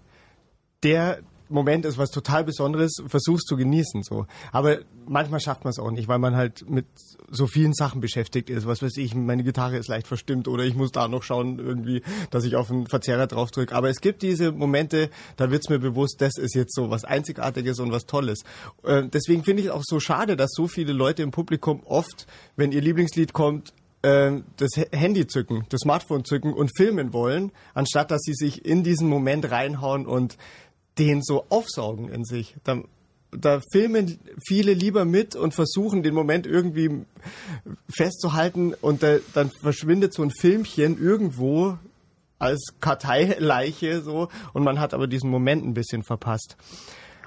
der 0.81 1.19
Moment 1.51 1.85
ist 1.85 1.97
was 1.97 2.09
total 2.09 2.43
Besonderes, 2.43 3.01
versuch's 3.07 3.43
zu 3.43 3.55
genießen, 3.55 4.03
so. 4.03 4.25
Aber 4.51 4.79
manchmal 5.07 5.39
schafft 5.39 5.63
man 5.63 5.71
es 5.71 5.79
auch 5.79 5.91
nicht, 5.91 6.07
weil 6.07 6.19
man 6.19 6.35
halt 6.35 6.69
mit 6.69 6.85
so 7.29 7.47
vielen 7.47 7.73
Sachen 7.73 8.01
beschäftigt 8.01 8.49
ist. 8.49 8.65
Was 8.65 8.81
weiß 8.81 8.97
ich, 8.97 9.15
meine 9.15 9.43
Gitarre 9.43 9.77
ist 9.77 9.87
leicht 9.87 10.07
verstimmt 10.07 10.47
oder 10.47 10.63
ich 10.63 10.75
muss 10.75 10.91
da 10.91 11.07
noch 11.07 11.23
schauen 11.23 11.59
irgendwie, 11.59 12.01
dass 12.29 12.43
ich 12.45 12.55
auf 12.55 12.71
einen 12.71 12.87
Verzerrer 12.87 13.27
drauf 13.27 13.51
drücke. 13.51 13.75
Aber 13.75 13.89
es 13.89 14.01
gibt 14.01 14.21
diese 14.21 14.51
Momente, 14.51 15.09
da 15.37 15.51
wird's 15.51 15.69
mir 15.69 15.79
bewusst, 15.79 16.21
das 16.21 16.37
ist 16.37 16.55
jetzt 16.55 16.75
so 16.75 16.89
was 16.89 17.05
Einzigartiges 17.05 17.79
und 17.79 17.91
was 17.91 18.05
Tolles. 18.05 18.43
Äh, 18.83 19.07
deswegen 19.07 19.43
finde 19.43 19.61
ich 19.61 19.67
es 19.67 19.73
auch 19.73 19.83
so 19.83 19.99
schade, 19.99 20.35
dass 20.35 20.51
so 20.53 20.67
viele 20.67 20.93
Leute 20.93 21.23
im 21.23 21.31
Publikum 21.31 21.81
oft, 21.85 22.27
wenn 22.55 22.71
ihr 22.71 22.81
Lieblingslied 22.81 23.33
kommt, 23.33 23.73
ähm, 24.03 24.45
das 24.57 24.71
Handy 24.91 25.27
zücken, 25.27 25.65
das 25.69 25.81
Smartphone 25.81 26.25
zücken 26.25 26.53
und 26.53 26.75
filmen 26.75 27.13
wollen, 27.13 27.51
anstatt 27.73 28.11
dass 28.11 28.21
sie 28.21 28.33
sich 28.33 28.65
in 28.65 28.83
diesen 28.83 29.07
Moment 29.07 29.51
reinhauen 29.51 30.07
und 30.07 30.37
den 30.97 31.21
so 31.21 31.45
aufsaugen 31.49 32.09
in 32.09 32.23
sich. 32.23 32.55
Da, 32.63 32.81
da 33.31 33.61
filmen 33.71 34.19
viele 34.45 34.73
lieber 34.73 35.05
mit 35.05 35.35
und 35.35 35.53
versuchen 35.53 36.03
den 36.03 36.13
Moment 36.13 36.45
irgendwie 36.45 37.05
festzuhalten 37.89 38.73
und 38.73 39.03
da, 39.03 39.17
dann 39.33 39.49
verschwindet 39.61 40.13
so 40.13 40.23
ein 40.23 40.31
Filmchen 40.31 41.01
irgendwo 41.01 41.77
als 42.39 42.73
Karteileiche 42.79 44.01
so 44.01 44.29
und 44.53 44.63
man 44.63 44.79
hat 44.79 44.93
aber 44.93 45.07
diesen 45.07 45.29
Moment 45.29 45.63
ein 45.63 45.73
bisschen 45.73 46.03
verpasst. 46.03 46.57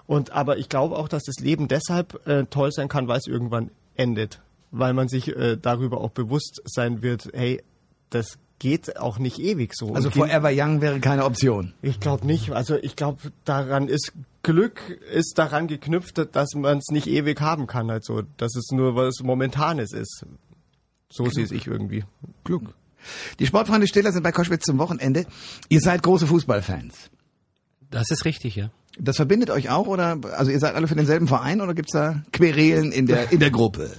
Und 0.07 0.33
aber 0.33 0.59
ich 0.59 0.69
glaube 0.69 0.97
auch, 0.97 1.09
dass 1.09 1.23
das 1.23 1.37
Leben 1.37 1.69
deshalb 1.69 2.27
äh, 2.27 2.45
toll 2.45 2.73
sein 2.73 2.89
kann, 2.89 3.09
weil 3.09 3.19
es 3.19 3.27
irgendwann 3.27 3.71
endet, 3.95 4.43
weil 4.71 4.93
man 4.93 5.09
sich 5.09 5.29
äh, 5.29 5.57
darüber 5.57 6.01
auch 6.01 6.11
bewusst 6.11 6.61
sein 6.65 7.03
wird, 7.03 7.31
hey, 7.33 7.63
das 8.11 8.39
geht 8.65 8.97
auch 8.97 9.19
nicht 9.19 9.39
ewig 9.41 9.75
so. 9.75 9.93
Also 9.93 10.09
Forever 10.09 10.49
Young 10.51 10.81
wäre 10.81 10.99
keine 10.99 11.27
Option. 11.27 11.75
ich 11.83 12.01
glaube 12.01 12.27
nicht. 12.27 12.51
Also 12.51 12.77
ich 12.77 12.97
glaube, 12.97 13.19
daran 13.45 13.89
ist 13.89 14.13
Glück 14.43 14.81
ist 15.13 15.35
daran 15.37 15.67
geknüpft, 15.67 16.35
dass 16.35 16.55
man 16.55 16.79
es 16.79 16.87
nicht 16.91 17.07
ewig 17.07 17.43
haben 17.43 17.67
kann. 17.67 17.91
Also 17.91 18.23
dass 18.39 18.57
es 18.57 18.71
nur 18.71 18.97
was 18.97 19.21
Momentanes 19.23 19.93
ist. 19.93 20.25
So 21.11 21.29
sehe 21.29 21.45
ich 21.45 21.67
irgendwie. 21.67 22.05
Glück. 22.45 22.75
Die 23.39 23.47
Sportfreunde 23.47 23.87
Stiller 23.87 24.13
sind 24.13 24.23
bei 24.23 24.33
Koschwitz 24.33 24.65
zum 24.65 24.79
Wochenende. 24.79 25.27
Ihr 25.69 25.81
seid 25.81 26.03
große 26.03 26.27
Fußballfans. 26.27 27.11
Das 27.91 28.11
ist 28.11 28.25
richtig, 28.25 28.57
ja. 28.57 28.71
Das 28.99 29.17
verbindet 29.17 29.51
euch 29.51 29.69
auch 29.69 29.89
oder 29.89 30.19
also 30.39 30.51
ihr 30.51 30.59
seid 30.59 30.75
alle 30.75 30.89
für 30.89 30.97
denselben 30.97 31.29
Verein 31.29 31.61
oder 31.61 31.75
gibt's 31.75 31.93
da 31.93 32.23
Querelen 32.33 32.93
in 32.93 33.05
der 33.05 33.31
in 33.31 33.41
der 33.41 33.51
Gruppe? 33.51 33.91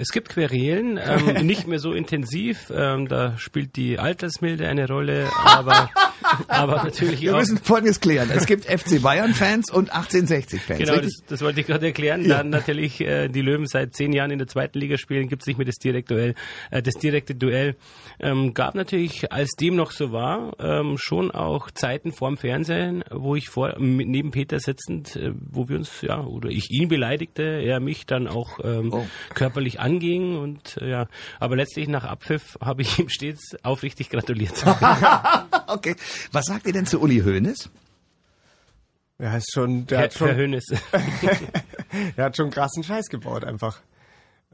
Es 0.00 0.12
gibt 0.12 0.30
Querelen, 0.30 0.98
ähm, 0.98 1.46
nicht 1.46 1.66
mehr 1.66 1.78
so 1.78 1.92
intensiv. 1.92 2.72
Ähm, 2.74 3.06
da 3.06 3.36
spielt 3.36 3.76
die 3.76 3.98
Altersmilde 3.98 4.66
eine 4.66 4.88
Rolle, 4.88 5.28
aber, 5.44 5.90
aber 6.48 6.76
natürlich 6.84 7.20
Wir 7.20 7.34
auch. 7.34 7.38
müssen 7.40 7.58
Folgendes 7.58 8.00
klären. 8.00 8.30
Es 8.34 8.46
gibt 8.46 8.64
FC 8.70 9.02
Bayern 9.02 9.34
Fans 9.34 9.70
und 9.70 9.90
1860 9.92 10.62
Fans. 10.62 10.78
Genau, 10.78 10.96
das, 10.96 11.12
das 11.28 11.42
wollte 11.42 11.60
ich 11.60 11.66
gerade 11.66 11.84
erklären. 11.86 12.26
Dann 12.26 12.48
natürlich 12.48 13.02
äh, 13.02 13.28
die 13.28 13.42
Löwen 13.42 13.66
seit 13.66 13.94
zehn 13.94 14.12
Jahren 14.14 14.30
in 14.30 14.38
der 14.38 14.48
zweiten 14.48 14.78
Liga 14.78 14.96
spielen, 14.96 15.28
gibt 15.28 15.42
es 15.42 15.46
nicht 15.46 15.58
mehr 15.58 15.66
das 15.66 15.76
direkte 15.76 16.14
Duell. 16.14 16.34
Äh, 16.70 16.82
das 16.82 16.94
direkte 16.94 17.34
Duell 17.34 17.76
ähm, 18.20 18.54
gab 18.54 18.74
natürlich, 18.74 19.30
als 19.32 19.50
dem 19.60 19.76
noch 19.76 19.90
so 19.90 20.12
war, 20.12 20.52
ähm, 20.60 20.96
schon 20.98 21.30
auch 21.30 21.70
Zeiten 21.70 22.12
vorm 22.12 22.38
Fernsehen, 22.38 23.04
wo 23.10 23.36
ich 23.36 23.50
vor 23.50 23.74
neben 23.78 24.30
Peter 24.30 24.60
sitzend, 24.60 25.14
äh, 25.16 25.32
wo 25.34 25.68
wir 25.68 25.76
uns 25.76 26.00
ja 26.00 26.22
oder 26.24 26.48
ich 26.48 26.70
ihn 26.70 26.88
beleidigte, 26.88 27.42
er 27.42 27.80
mich 27.80 28.06
dann 28.06 28.26
auch 28.28 28.58
ähm, 28.64 28.90
Oh. 28.92 29.06
körperlich 29.34 29.78
anging 29.90 30.38
und 30.38 30.76
äh, 30.78 30.90
ja, 30.90 31.06
aber 31.38 31.56
letztlich 31.56 31.88
nach 31.88 32.04
Abpfiff 32.04 32.58
habe 32.60 32.82
ich 32.82 32.98
ihm 32.98 33.08
stets 33.08 33.56
aufrichtig 33.62 34.10
gratuliert. 34.10 34.64
Okay. 35.70 35.94
Was 36.32 36.46
sagt 36.46 36.66
ihr 36.66 36.72
denn 36.72 36.84
zu 36.84 37.00
Uli 37.00 37.20
Hoeneß? 37.20 37.70
Ja, 39.20 39.36
ist 39.36 39.52
schon, 39.52 39.86
der 39.86 39.98
Herr, 39.98 40.04
hat 40.06 40.14
schon, 40.14 40.28
Herr 40.28 40.36
Hönes. 40.36 40.64
er 42.16 42.24
hat 42.24 42.36
schon 42.36 42.50
krassen 42.50 42.82
Scheiß 42.82 43.06
gebaut 43.06 43.44
einfach. 43.44 43.80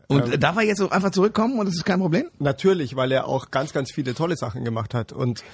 Und 0.09 0.33
äh, 0.33 0.39
darf 0.39 0.57
er 0.57 0.65
jetzt 0.65 0.79
so 0.79 0.91
einfach 0.91 1.11
zurückkommen 1.11 1.59
und 1.59 1.69
es 1.69 1.77
ist 1.77 1.85
kein 1.85 2.01
Problem? 2.01 2.29
Natürlich, 2.39 2.97
weil 2.97 3.13
er 3.13 3.29
auch 3.29 3.51
ganz, 3.51 3.73
ganz 3.73 3.93
viele 3.93 4.15
tolle 4.15 4.37
Sachen 4.37 4.65
gemacht 4.65 4.93
hat. 4.93 5.13
Und 5.13 5.45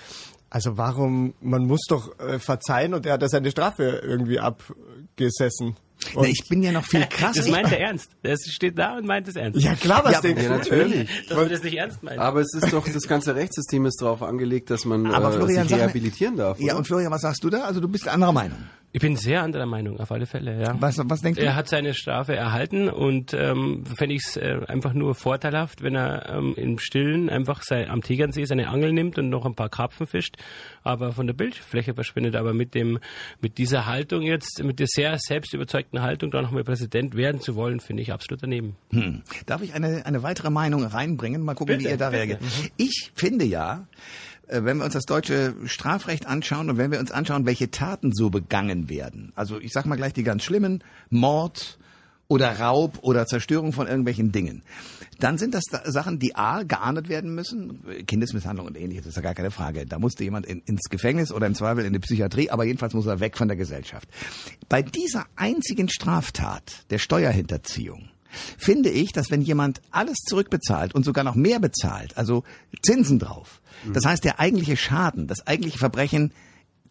also 0.48 0.78
warum, 0.78 1.34
man 1.40 1.66
muss 1.66 1.82
doch 1.88 2.18
äh, 2.18 2.38
verzeihen 2.38 2.94
und 2.94 3.04
er 3.04 3.14
hat 3.14 3.22
ja 3.22 3.28
seine 3.28 3.50
Strafe 3.50 4.02
irgendwie 4.02 4.40
abgesessen. 4.40 5.76
Na, 6.14 6.24
ich 6.24 6.44
bin 6.48 6.62
ja 6.62 6.72
noch 6.72 6.84
viel 6.84 7.04
krasser. 7.10 7.40
Das 7.40 7.48
meint 7.48 7.70
er 7.72 7.80
ernst. 7.80 8.10
Er 8.22 8.36
steht 8.38 8.78
da 8.78 8.96
und 8.96 9.06
meint 9.06 9.28
es 9.28 9.36
ernst. 9.36 9.60
ja 9.60 9.74
klar, 9.74 10.04
was 10.04 10.12
Ja, 10.12 10.20
denkst 10.20 10.42
ja, 10.42 10.48
du? 10.50 10.54
natürlich. 10.58 11.08
Dass 11.28 11.38
wir 11.38 11.48
das 11.48 11.62
nicht 11.62 11.76
ernst 11.76 12.02
meinen. 12.02 12.18
Aber 12.18 12.40
es 12.40 12.52
ist 12.54 12.72
doch, 12.72 12.86
das 12.88 13.06
ganze 13.08 13.34
Rechtssystem 13.34 13.86
ist 13.86 14.00
darauf 14.02 14.22
angelegt, 14.22 14.70
dass 14.70 14.84
man 14.84 15.06
Aber 15.06 15.30
äh, 15.30 15.32
Florian, 15.32 15.62
sich 15.62 15.70
sag 15.70 15.78
mal- 15.78 15.84
rehabilitieren 15.86 16.36
darf. 16.36 16.58
Ja, 16.60 16.66
oder? 16.72 16.76
und 16.78 16.86
Florian, 16.86 17.10
was 17.12 17.22
sagst 17.22 17.42
du 17.44 17.50
da? 17.50 17.62
Also 17.64 17.80
du 17.80 17.88
bist 17.88 18.08
anderer 18.08 18.32
Meinung. 18.32 18.58
Ich 18.94 19.00
bin 19.00 19.16
sehr 19.16 19.42
anderer 19.42 19.64
Meinung, 19.64 19.98
auf 20.00 20.12
alle 20.12 20.26
Fälle, 20.26 20.60
ja. 20.60 20.76
Was, 20.78 20.98
was 21.02 21.22
denkst 21.22 21.40
du? 21.40 21.46
Er 21.46 21.56
hat 21.56 21.66
seine 21.66 21.94
Strafe 21.94 22.36
erhalten 22.36 22.90
und 22.90 23.32
ähm, 23.32 23.84
fände 23.86 24.14
ich 24.14 24.22
es 24.26 24.36
äh, 24.36 24.60
einfach 24.68 24.92
nur 24.92 25.14
vorteilhaft, 25.14 25.82
wenn 25.82 25.94
er 25.94 26.28
ähm, 26.28 26.52
im 26.58 26.78
Stillen 26.78 27.30
einfach 27.30 27.62
sei, 27.62 27.88
am 27.88 28.02
Tegernsee 28.02 28.44
seine 28.44 28.68
Angel 28.68 28.92
nimmt 28.92 29.18
und 29.18 29.30
noch 29.30 29.46
ein 29.46 29.54
paar 29.54 29.70
Karpfen 29.70 30.06
fischt, 30.06 30.36
aber 30.82 31.12
von 31.12 31.26
der 31.26 31.32
Bildfläche 31.32 31.94
verschwindet. 31.94 32.36
Aber 32.36 32.52
mit 32.52 32.74
dem 32.74 32.98
mit 33.40 33.56
dieser 33.56 33.86
Haltung 33.86 34.22
jetzt, 34.22 34.62
mit 34.62 34.78
der 34.78 34.88
sehr 34.88 35.16
selbstüberzeugten 35.18 36.02
Haltung, 36.02 36.30
da 36.30 36.42
nochmal 36.42 36.62
Präsident 36.62 37.16
werden 37.16 37.40
zu 37.40 37.54
wollen, 37.54 37.80
finde 37.80 38.02
ich 38.02 38.12
absolut 38.12 38.42
daneben. 38.42 38.76
Hm. 38.90 39.22
Darf 39.46 39.62
ich 39.62 39.72
eine, 39.72 40.04
eine 40.04 40.22
weitere 40.22 40.50
Meinung 40.50 40.84
reinbringen? 40.84 41.40
Mal 41.40 41.54
gucken, 41.54 41.78
Bitte, 41.78 41.88
wie 41.88 41.92
ihr 41.92 41.96
da 41.96 42.08
reagiert. 42.08 42.40
Ich 42.76 43.10
finde 43.14 43.46
ja, 43.46 43.86
wenn 44.52 44.78
wir 44.78 44.84
uns 44.84 44.94
das 44.94 45.04
deutsche 45.04 45.54
Strafrecht 45.66 46.26
anschauen 46.26 46.70
und 46.70 46.76
wenn 46.78 46.90
wir 46.90 47.00
uns 47.00 47.10
anschauen, 47.10 47.46
welche 47.46 47.70
Taten 47.70 48.12
so 48.12 48.30
begangen 48.30 48.88
werden, 48.88 49.32
also 49.34 49.58
ich 49.58 49.72
sag 49.72 49.86
mal 49.86 49.96
gleich 49.96 50.12
die 50.12 50.22
ganz 50.22 50.42
schlimmen, 50.44 50.84
Mord 51.10 51.78
oder 52.28 52.58
Raub 52.60 52.98
oder 53.02 53.26
Zerstörung 53.26 53.72
von 53.72 53.86
irgendwelchen 53.86 54.32
Dingen, 54.32 54.62
dann 55.18 55.36
sind 55.38 55.54
das 55.54 55.64
da- 55.70 55.82
Sachen, 55.90 56.18
die 56.18 56.34
A, 56.34 56.62
geahndet 56.62 57.08
werden 57.08 57.34
müssen, 57.34 57.80
Kindesmisshandlung 58.06 58.66
und 58.66 58.78
ähnliches, 58.78 59.06
ist 59.06 59.16
ja 59.16 59.22
gar 59.22 59.34
keine 59.34 59.50
Frage. 59.50 59.84
Da 59.86 59.98
musste 59.98 60.24
jemand 60.24 60.46
in, 60.46 60.60
ins 60.66 60.88
Gefängnis 60.88 61.30
oder 61.32 61.46
im 61.46 61.54
Zweifel 61.54 61.84
in 61.84 61.92
die 61.92 61.98
Psychiatrie, 61.98 62.48
aber 62.50 62.64
jedenfalls 62.64 62.94
muss 62.94 63.06
er 63.06 63.20
weg 63.20 63.36
von 63.36 63.48
der 63.48 63.56
Gesellschaft. 63.56 64.08
Bei 64.68 64.80
dieser 64.82 65.26
einzigen 65.36 65.88
Straftat 65.90 66.84
der 66.90 66.98
Steuerhinterziehung, 66.98 68.08
finde 68.58 68.90
ich, 68.90 69.12
dass 69.12 69.30
wenn 69.30 69.42
jemand 69.42 69.80
alles 69.90 70.18
zurückbezahlt 70.26 70.94
und 70.94 71.04
sogar 71.04 71.24
noch 71.24 71.34
mehr 71.34 71.60
bezahlt, 71.60 72.16
also 72.16 72.44
Zinsen 72.82 73.18
drauf, 73.18 73.60
das 73.92 74.04
heißt 74.04 74.24
der 74.24 74.40
eigentliche 74.40 74.76
Schaden, 74.76 75.26
das 75.26 75.46
eigentliche 75.46 75.78
Verbrechen 75.78 76.32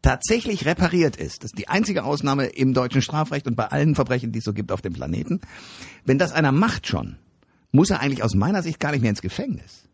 tatsächlich 0.02 0.66
repariert 0.66 1.16
ist, 1.16 1.44
das 1.44 1.52
ist 1.52 1.60
die 1.60 1.68
einzige 1.68 2.04
Ausnahme 2.04 2.48
im 2.48 2.74
deutschen 2.74 3.02
Strafrecht 3.02 3.48
und 3.48 3.56
bei 3.56 3.68
allen 3.68 3.96
Verbrechen, 3.96 4.32
die 4.32 4.40
es 4.40 4.46
so 4.46 4.54
gibt 4.54 4.72
auf 4.72 4.82
dem 4.82 4.94
Planeten, 4.94 5.42
wenn 6.06 6.18
das 6.18 6.32
einer 6.32 6.52
macht 6.52 6.88
schon, 6.88 7.18
muss 7.72 7.90
er 7.90 8.00
eigentlich 8.00 8.24
aus 8.24 8.36
meiner 8.36 8.64
Sicht 8.64 8.80
gar 8.80 8.92
nicht 8.92 9.02
mehr 9.02 9.12
ins 9.12 9.22
Gefängnis. 9.22 9.88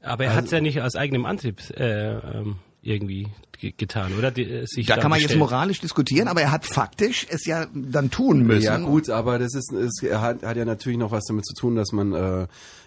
Aber 0.00 0.24
er 0.24 0.34
hat 0.34 0.46
es 0.46 0.50
ja 0.50 0.60
nicht 0.60 0.80
aus 0.80 0.96
eigenem 0.96 1.26
Antrieb 1.26 1.60
äh, 1.70 2.12
ähm, 2.14 2.56
irgendwie 2.82 3.28
ge 3.58 3.72
getan, 3.76 4.12
oder? 4.16 4.30
Die, 4.30 4.42
äh, 4.44 4.66
sich 4.66 4.86
Da 4.86 4.96
kann 4.96 5.10
man 5.10 5.18
jetzt 5.18 5.28
bestellt. 5.28 5.40
moralisch 5.40 5.80
diskutieren, 5.80 6.28
aber 6.28 6.42
er 6.42 6.50
hat 6.50 6.64
faktisch 6.64 7.26
es 7.28 7.44
ja 7.44 7.66
dann 7.74 8.10
tun 8.10 8.44
müssen. 8.44 8.64
Ja 8.64 8.78
gut, 8.78 9.10
aber 9.10 9.38
das 9.38 9.54
ist, 9.54 9.72
er 10.02 10.20
hat, 10.20 10.42
hat 10.42 10.56
ja 10.56 10.64
natürlich 10.64 10.98
noch 10.98 11.10
was 11.10 11.24
damit 11.24 11.46
zu 11.46 11.54
tun, 11.54 11.74
dass 11.74 11.92
man 11.92 12.12
äh, 12.12 12.46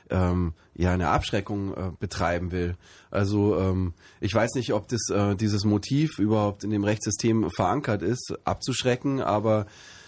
ähm, 0.10 0.54
ja 0.76 0.94
eine 0.94 1.10
Abschreckung 1.10 1.74
äh, 1.74 1.92
betreiben 2.00 2.52
will. 2.52 2.76
Also 3.10 3.58
ähm, 3.60 3.94
ich 4.20 4.34
weiß 4.34 4.52
nicht, 4.56 4.74
ob 4.74 4.88
das 4.88 5.10
äh, 5.10 5.36
dieses 5.36 5.66
Motiv 5.66 6.20
überhaupt 6.20 6.64
in 6.64 6.70
dem 6.70 6.84
Rechtssystem 6.84 7.50
verankert 7.50 8.02
ist, 8.02 8.34
abzuschrecken, 8.46 9.22
aber 9.22 9.66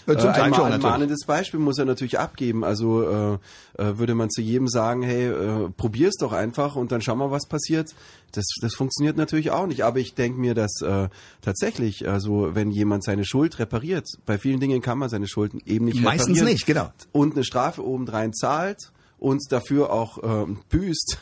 Ja, 0.08 0.18
zum 0.18 0.30
äh, 0.30 0.34
Teil 0.34 0.44
ein, 0.44 0.54
schon, 0.54 0.82
mahnendes 0.82 1.26
Beispiel 1.26 1.60
muss 1.60 1.78
er 1.78 1.86
natürlich 1.86 2.20
abgeben. 2.20 2.63
Also 2.63 3.04
äh, 3.04 3.34
äh, 3.78 3.98
würde 3.98 4.16
man 4.16 4.30
zu 4.30 4.42
jedem 4.42 4.68
sagen, 4.68 5.02
hey, 5.02 5.28
äh, 5.28 5.70
probier's 5.76 6.16
doch 6.20 6.34
einfach 6.34 6.76
und 6.76 6.92
dann 6.92 7.02
schau 7.02 7.16
mal, 7.16 7.32
was 7.32 7.48
passiert. 7.48 7.94
Das, 8.32 8.46
das 8.62 8.74
funktioniert 8.76 9.18
natürlich 9.18 9.52
auch 9.52 9.68
nicht. 9.68 9.84
Aber 9.84 10.00
ich 10.00 10.13
denke 10.16 10.39
mir, 10.39 10.54
dass 10.54 10.82
äh, 10.82 11.10
tatsächlich, 11.42 12.08
also 12.08 12.56
wenn 12.56 12.72
jemand 12.72 13.04
seine 13.04 13.26
Schuld 13.26 13.60
repariert, 13.60 14.08
bei 14.26 14.38
vielen 14.38 14.60
Dingen 14.60 14.82
kann 14.82 14.98
man 14.98 15.10
seine 15.10 15.28
Schulden 15.28 15.60
eben 15.66 15.86
nicht 15.86 16.02
Meistens 16.02 16.38
reparieren. 16.38 16.54
nicht, 16.54 16.66
genau. 16.66 16.92
Und 17.12 17.34
eine 17.34 17.44
Strafe 17.44 17.86
obendrein 17.86 18.34
zahlt 18.34 18.92
und 19.20 19.42
dafür 19.52 19.92
auch 19.92 20.20
ähm, 20.24 20.60
büßt, 20.70 21.20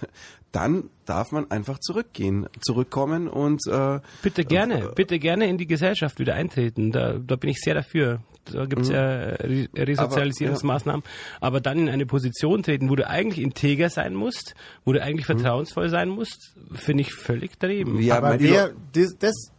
dann 0.51 0.89
darf 1.05 1.31
man 1.31 1.49
einfach 1.49 1.79
zurückgehen, 1.79 2.47
zurückkommen 2.61 3.27
und 3.27 3.61
äh, 3.67 3.99
Bitte 4.21 4.43
gerne, 4.43 4.91
bitte 4.95 5.19
gerne 5.19 5.47
in 5.47 5.57
die 5.57 5.67
Gesellschaft 5.67 6.19
wieder 6.19 6.35
eintreten. 6.35 6.91
Da, 6.91 7.13
da 7.13 7.35
bin 7.35 7.49
ich 7.49 7.59
sehr 7.59 7.73
dafür. 7.73 8.21
Da 8.45 8.65
gibt 8.65 8.83
es 8.83 8.89
ja 8.89 8.97
äh, 8.97 9.45
Re 9.45 9.67
Resozialisierungsmaßnahmen. 9.75 11.03
Aber, 11.39 11.61
dann 11.61 11.79
in 11.79 11.89
eine 11.89 12.05
Position 12.05 12.63
treten, 12.63 12.89
wo 12.89 12.95
du 12.95 13.07
eigentlich 13.07 13.43
integer 13.43 13.89
sein 13.89 14.13
musst, 14.15 14.55
wo 14.85 14.93
du 14.93 15.01
eigentlich 15.01 15.25
vertrauensvoll 15.25 15.89
sein 15.89 16.09
musst, 16.09 16.55
finde 16.73 17.01
ich 17.01 17.13
völlig 17.13 17.51
daneben. 17.59 18.01
ja, 18.01 18.17
Aber 18.17 18.39
wer, 18.39 18.71
das, 18.93 19.15
das, 19.19 19.51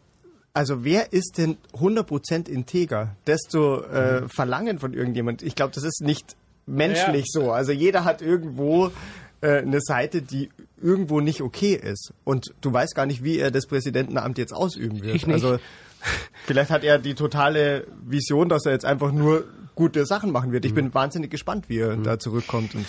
also 0.53 0.85
wer 0.85 1.12
ist 1.12 1.38
denn 1.38 1.57
100% 1.75 2.49
integer? 2.49 3.16
Das 3.25 3.40
zu 3.42 3.83
äh, 3.85 4.29
verlangen 4.29 4.79
von 4.79 4.92
irgendjemand, 4.95 5.42
ich 5.42 5.55
glaube, 5.55 5.73
das 5.75 5.85
ist 5.85 6.03
nicht 6.03 6.37
menschlich 6.66 7.27
so. 7.29 7.53
Also 7.53 7.73
jeder 7.73 8.05
hat 8.05 8.23
irgendwo 8.23 8.90
äh, 9.40 9.59
eine 9.59 9.81
Seite, 9.81 10.23
die 10.23 10.51
irgendwo 10.83 11.21
nicht 11.21 11.40
okay 11.42 11.75
ist. 11.75 12.12
Und 12.25 12.55
du 12.61 12.73
weißt 12.73 12.95
gar 12.95 13.07
nicht, 13.07 13.23
wie 13.25 13.38
er 13.38 13.51
das 13.51 13.66
Präsidentenamt 13.66 14.38
jetzt 14.38 14.53
ausüben 14.53 15.03
wird. 15.03 15.14
Ich 15.14 15.27
nicht. 15.27 15.35
Also 15.45 15.59
vielleicht 16.47 16.71
hat 16.71 16.85
er 16.85 16.99
die 16.99 17.14
totale 17.14 17.87
Vision, 18.05 18.49
dass 18.49 18.66
er 18.66 18.73
jetzt 18.73 18.85
einfach 18.85 19.12
nur 19.12 19.45
gute 19.75 20.05
Sachen 20.07 20.33
machen 20.33 20.53
wird. 20.53 20.64
Ich 20.64 20.75
bin 20.75 20.92
wahnsinnig 20.92 21.31
gespannt, 21.31 21.68
wie 21.68 21.79
er 21.79 21.97
da 21.97 22.18
zurückkommt. 22.18 22.75
Und 22.75 22.87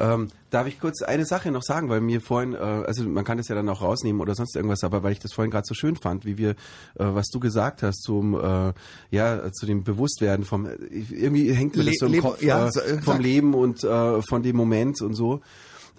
Ähm, 0.00 0.28
darf 0.50 0.68
ich 0.68 0.78
kurz 0.78 1.02
eine 1.02 1.24
Sache 1.24 1.50
noch 1.50 1.64
sagen, 1.64 1.88
weil 1.88 2.00
mir 2.00 2.20
vorhin, 2.20 2.52
äh, 2.52 2.58
also 2.58 3.02
man 3.08 3.24
kann 3.24 3.36
das 3.36 3.48
ja 3.48 3.56
dann 3.56 3.68
auch 3.68 3.82
rausnehmen 3.82 4.20
oder 4.22 4.36
sonst 4.36 4.54
irgendwas, 4.54 4.84
aber 4.84 5.02
weil 5.02 5.10
ich 5.10 5.18
das 5.18 5.32
vorhin 5.32 5.50
gerade 5.50 5.66
so 5.66 5.74
schön 5.74 5.96
fand, 5.96 6.24
wie 6.24 6.38
wir, 6.38 6.50
äh, 6.50 6.54
was 6.98 7.26
du 7.32 7.40
gesagt 7.40 7.82
hast 7.82 8.02
zum, 8.04 8.34
äh, 8.38 8.72
ja, 9.10 9.50
zu 9.50 9.66
dem 9.66 9.82
Bewusstwerden 9.82 10.44
vom, 10.44 10.66
äh, 10.66 10.74
irgendwie 10.92 11.52
hängt 11.52 11.74
mir 11.74 11.82
das 11.82 11.94
Le- 11.94 11.98
so 11.98 12.06
im 12.06 12.12
Leben- 12.12 12.22
Kopf, 12.28 12.42
ja, 12.44 12.66
äh, 12.66 12.68
äh, 12.68 13.02
vom 13.02 13.14
sag. 13.14 13.22
Leben 13.22 13.54
und 13.54 13.82
äh, 13.82 14.22
von 14.22 14.44
dem 14.44 14.54
Moment 14.54 15.02
und 15.02 15.14
so. 15.14 15.40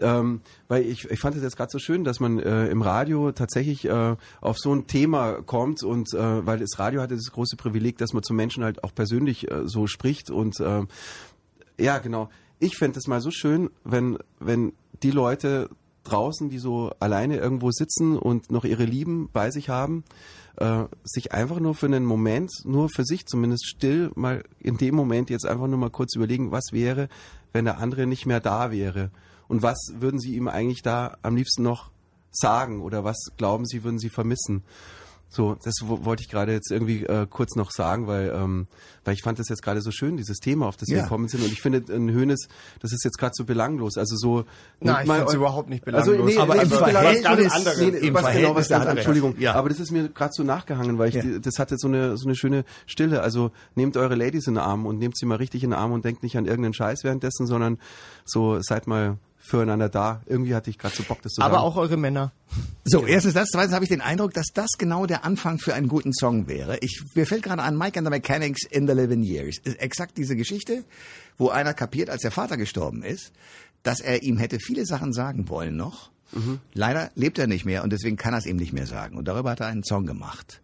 Ähm, 0.02 0.42
weil 0.68 0.86
ich, 0.86 1.10
ich 1.10 1.20
fand 1.20 1.36
es 1.36 1.44
jetzt 1.44 1.58
gerade 1.58 1.70
so 1.72 1.80
schön, 1.80 2.04
dass 2.04 2.20
man 2.20 2.40
äh, 2.40 2.68
im 2.68 2.82
Radio 2.82 3.32
tatsächlich 3.32 3.86
äh, 3.86 4.16
auf 4.42 4.58
so 4.58 4.74
ein 4.74 4.88
Thema 4.88 5.42
kommt 5.42 5.84
und 5.84 6.14
äh, 6.14 6.46
weil 6.46 6.60
das 6.60 6.80
Radio 6.80 7.02
hatte 7.02 7.16
das 7.16 7.32
große 7.32 7.58
Privileg, 7.58 7.98
dass 7.98 8.14
man 8.14 8.24
zu 8.24 8.34
Menschen 8.34 8.64
halt 8.64 8.84
auch 8.84 8.94
persönlich 8.94 9.50
äh, 9.52 9.68
so 9.68 9.88
spricht 9.88 10.30
und 10.30 10.60
äh, 10.60 10.84
ja, 11.78 11.98
genau. 12.00 12.30
Ich 12.60 12.78
fände 12.78 13.00
es 13.00 13.08
mal 13.08 13.22
so 13.22 13.32
schön, 13.32 13.70
wenn, 13.86 14.18
wenn 14.40 14.74
die 15.02 15.12
Leute 15.12 15.70
draußen, 16.04 16.50
die 16.50 16.60
so 16.60 16.92
alleine 17.00 17.38
irgendwo 17.38 17.72
sitzen 17.72 18.18
und 18.18 18.52
noch 18.52 18.66
ihre 18.66 18.84
Lieben 18.84 19.30
bei 19.32 19.52
sich 19.52 19.70
haben, 19.70 20.04
äh, 20.58 20.86
sich 21.04 21.32
einfach 21.32 21.60
nur 21.60 21.76
für 21.76 21.86
einen 21.86 22.06
Moment, 22.06 22.52
nur 22.66 22.90
für 22.90 23.06
sich 23.06 23.26
zumindest 23.26 23.68
still, 23.68 24.12
mal 24.16 24.44
in 24.60 24.78
dem 24.78 24.96
Moment 24.96 25.30
jetzt 25.30 25.46
einfach 25.46 25.68
nur 25.68 25.78
mal 25.78 25.90
kurz 25.90 26.16
überlegen, 26.16 26.52
was 26.52 26.72
wäre, 26.72 27.08
wenn 27.54 27.66
der 27.66 27.80
andere 27.80 28.08
nicht 28.08 28.26
mehr 28.26 28.40
da 28.40 28.72
wäre? 28.72 29.12
Und 29.50 29.62
was 29.62 29.78
würden 30.00 30.20
sie 30.22 30.36
ihm 30.38 30.48
eigentlich 30.48 30.82
da 30.84 31.18
am 31.24 31.36
liebsten 31.36 31.64
noch 31.64 31.92
sagen? 32.32 32.82
Oder 32.82 33.04
was 33.04 33.18
glauben 33.36 33.66
sie, 33.66 33.84
würden 33.84 34.00
sie 34.00 34.10
vermissen? 34.10 34.64
So, 35.32 35.56
das 35.64 35.76
wo- 35.84 36.06
wollte 36.06 36.24
ich 36.24 36.30
gerade 36.30 36.52
jetzt 36.54 36.72
irgendwie 36.72 37.04
äh, 37.06 37.28
kurz 37.30 37.56
noch 37.56 37.70
sagen, 37.70 38.08
weil, 38.08 38.34
ähm, 38.36 38.66
weil 39.06 39.14
ich 39.14 39.22
fand 39.22 39.38
das 39.38 39.48
jetzt 39.50 39.62
gerade 39.62 39.80
so 39.80 39.92
schön, 39.92 40.18
dieses 40.18 40.38
Thema, 40.40 40.66
auf 40.66 40.76
das 40.76 40.90
wir 40.90 40.98
Ja. 40.98 41.04
gekommen 41.04 41.28
sind. 41.28 41.44
Und 41.44 41.52
ich 41.52 41.62
finde, 41.62 41.84
ein 41.94 42.10
Hönes, 42.10 42.48
das 42.80 42.94
ist 42.94 43.04
jetzt 43.04 43.20
gerade 43.20 43.34
so 43.36 43.46
belanglos. 43.46 43.96
Also 44.00 44.16
so. 44.18 44.46
Nein, 44.80 45.06
ich 45.06 45.12
eu- 45.12 45.34
überhaupt 45.36 45.70
nicht 45.70 45.86
Also, 45.88 46.14
belanglos. 46.14 46.34
nee, 46.36 46.42
Aber 46.42 46.56
nee, 46.56 46.62
im 46.64 46.68
nicht 46.70 46.78
Verhältnis- 46.80 47.24
ganz 47.24 47.54
anderes. 47.54 47.78
nee, 47.78 47.86
Im 47.86 47.94
was 47.94 48.00
genau, 48.02 48.20
Verhältnis 48.22 48.56
was 48.56 48.68
der 48.70 48.78
ganz, 48.78 48.88
andere. 48.90 48.98
Entschuldigung. 48.98 49.36
Ja. 49.38 49.54
Aber 49.54 49.70
das 49.70 49.80
ist 49.80 49.92
mir 49.92 50.10
gerade 50.10 50.32
so 50.34 50.44
nachgehangen, 50.44 50.98
weil 50.98 51.10
ich, 51.10 51.16
Ja. 51.24 51.38
das 51.40 51.60
hatte 51.60 51.76
so 51.78 51.88
eine, 51.88 52.18
so 52.18 52.26
eine 52.28 52.36
schöne 52.36 52.66
Stille. 52.88 53.22
Also 53.22 53.52
nehmt 53.76 53.98
eure 53.98 54.16
Ladies 54.16 54.48
in 54.48 54.56
den 54.56 54.64
Arm 54.64 54.88
und 54.88 54.98
nehmt 54.98 55.16
sie 55.16 55.28
mal 55.28 55.36
richtig 55.36 55.64
in 55.64 55.70
den 55.70 55.78
Arm 55.80 55.92
und 55.92 56.06
denkt 56.06 56.24
nicht 56.24 56.38
an 56.40 56.46
irgendeinen 56.48 56.74
Scheiß 56.74 57.04
währenddessen, 57.04 57.46
sondern 57.46 57.78
so 58.26 58.60
seid 58.62 58.88
mal 58.88 59.18
füreinander 59.40 59.90
da. 59.90 60.22
Irgendwie 60.26 60.54
hatte 60.54 60.70
ich 60.70 60.78
gerade 60.78 60.96
so 60.96 61.04
Bock, 61.04 61.22
das 61.22 61.34
zu 61.34 61.42
aber 61.42 61.56
sagen. 61.56 61.66
auch 61.66 61.76
eure 61.76 61.98
Männer. 61.98 62.32
So, 62.86 63.06
erstens 63.06 63.34
das, 63.34 63.50
zweitens 63.50 63.74
habe 63.74 63.86
ich 63.86 63.90
den 63.90 64.02
Eindruck, 64.02 64.34
dass 64.34 64.48
das 64.54 64.70
genau 64.78 65.06
der 65.06 65.24
Anfang 65.26 65.60
für 65.60 65.74
einen 65.74 65.88
guten 65.88 66.14
Song 66.14 66.48
wäre. 66.48 66.78
Ich, 66.80 67.04
mir 67.16 67.26
fällt 67.26 67.44
gerade 67.44 67.62
an 67.62 67.78
Mike 67.78 67.98
and 67.98 68.08
the 68.08 68.12
Mechanics 68.12 68.66
in 68.66 68.88
the 68.88 68.94
Living 68.94 69.24
Years. 69.24 69.58
Ist 69.64 69.80
exakt 69.80 70.18
diese 70.18 70.36
Geschichte, 70.36 70.84
wo 71.38 71.50
einer 71.50 71.74
kapiert, 71.74 72.10
als 72.10 72.22
der 72.22 72.32
Vater 72.32 72.58
gestorben 72.58 73.04
ist, 73.04 73.32
dass 73.84 74.00
er 74.02 74.24
ihm 74.24 74.38
hätte 74.38 74.60
viele 74.60 74.86
Sachen 74.86 75.14
sagen 75.14 75.50
wollen 75.50 75.76
noch. 75.76 76.12
Leider 76.74 77.10
lebt 77.16 77.40
er 77.40 77.48
nicht 77.48 77.66
mehr 77.66 77.84
und 77.84 77.92
deswegen 77.92 78.16
kann 78.16 78.34
er 78.36 78.38
es 78.38 78.46
ihm 78.46 78.58
nicht 78.58 78.72
mehr 78.72 78.86
sagen. 78.86 79.18
Und 79.18 79.28
darüber 79.28 79.50
hat 79.50 79.62
er 79.62 79.68
einen 79.68 79.84
Song 79.84 80.06
gemacht. 80.06 80.62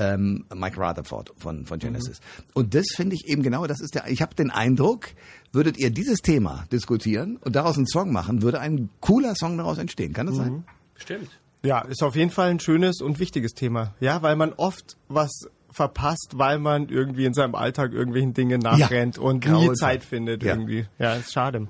Ähm, 0.00 0.46
Mike 0.54 0.80
Rutherford 0.80 1.32
von, 1.36 1.66
von 1.66 1.78
Genesis. 1.78 2.20
Und 2.54 2.74
das 2.74 2.86
finde 2.96 3.14
ich 3.14 3.28
eben 3.28 3.42
genau, 3.42 3.66
das 3.66 3.80
ist 3.80 3.94
der, 3.94 4.08
ich 4.08 4.22
habe 4.22 4.34
den 4.34 4.50
Eindruck, 4.50 5.08
würdet 5.52 5.78
ihr 5.78 5.90
dieses 5.90 6.20
Thema 6.20 6.64
diskutieren 6.72 7.36
und 7.36 7.54
daraus 7.54 7.76
einen 7.76 7.86
Song 7.86 8.10
machen, 8.10 8.42
würde 8.42 8.60
ein 8.60 8.88
cooler 9.00 9.34
Song 9.36 9.58
daraus 9.58 9.78
entstehen. 9.78 10.14
Kann 10.14 10.26
das 10.26 10.36
sein? 10.36 10.64
Stimmt. 10.96 11.28
Ja, 11.62 11.80
ist 11.82 12.02
auf 12.02 12.16
jeden 12.16 12.30
Fall 12.30 12.50
ein 12.50 12.60
schönes 12.60 13.02
und 13.02 13.18
wichtiges 13.18 13.52
Thema. 13.52 13.94
Ja, 14.00 14.22
weil 14.22 14.36
man 14.36 14.54
oft 14.54 14.96
was 15.08 15.30
verpasst, 15.72 16.32
weil 16.34 16.58
man 16.58 16.88
irgendwie 16.88 17.24
in 17.24 17.34
seinem 17.34 17.54
Alltag 17.54 17.92
irgendwelchen 17.92 18.34
Dingen 18.34 18.60
nachrennt 18.60 19.18
und 19.18 19.46
nie 19.46 19.72
Zeit 19.74 20.04
findet 20.04 20.42
Ja. 20.42 20.54
irgendwie. 20.54 20.86
Ja, 20.98 21.14
ist 21.14 21.32
schade. 21.32 21.68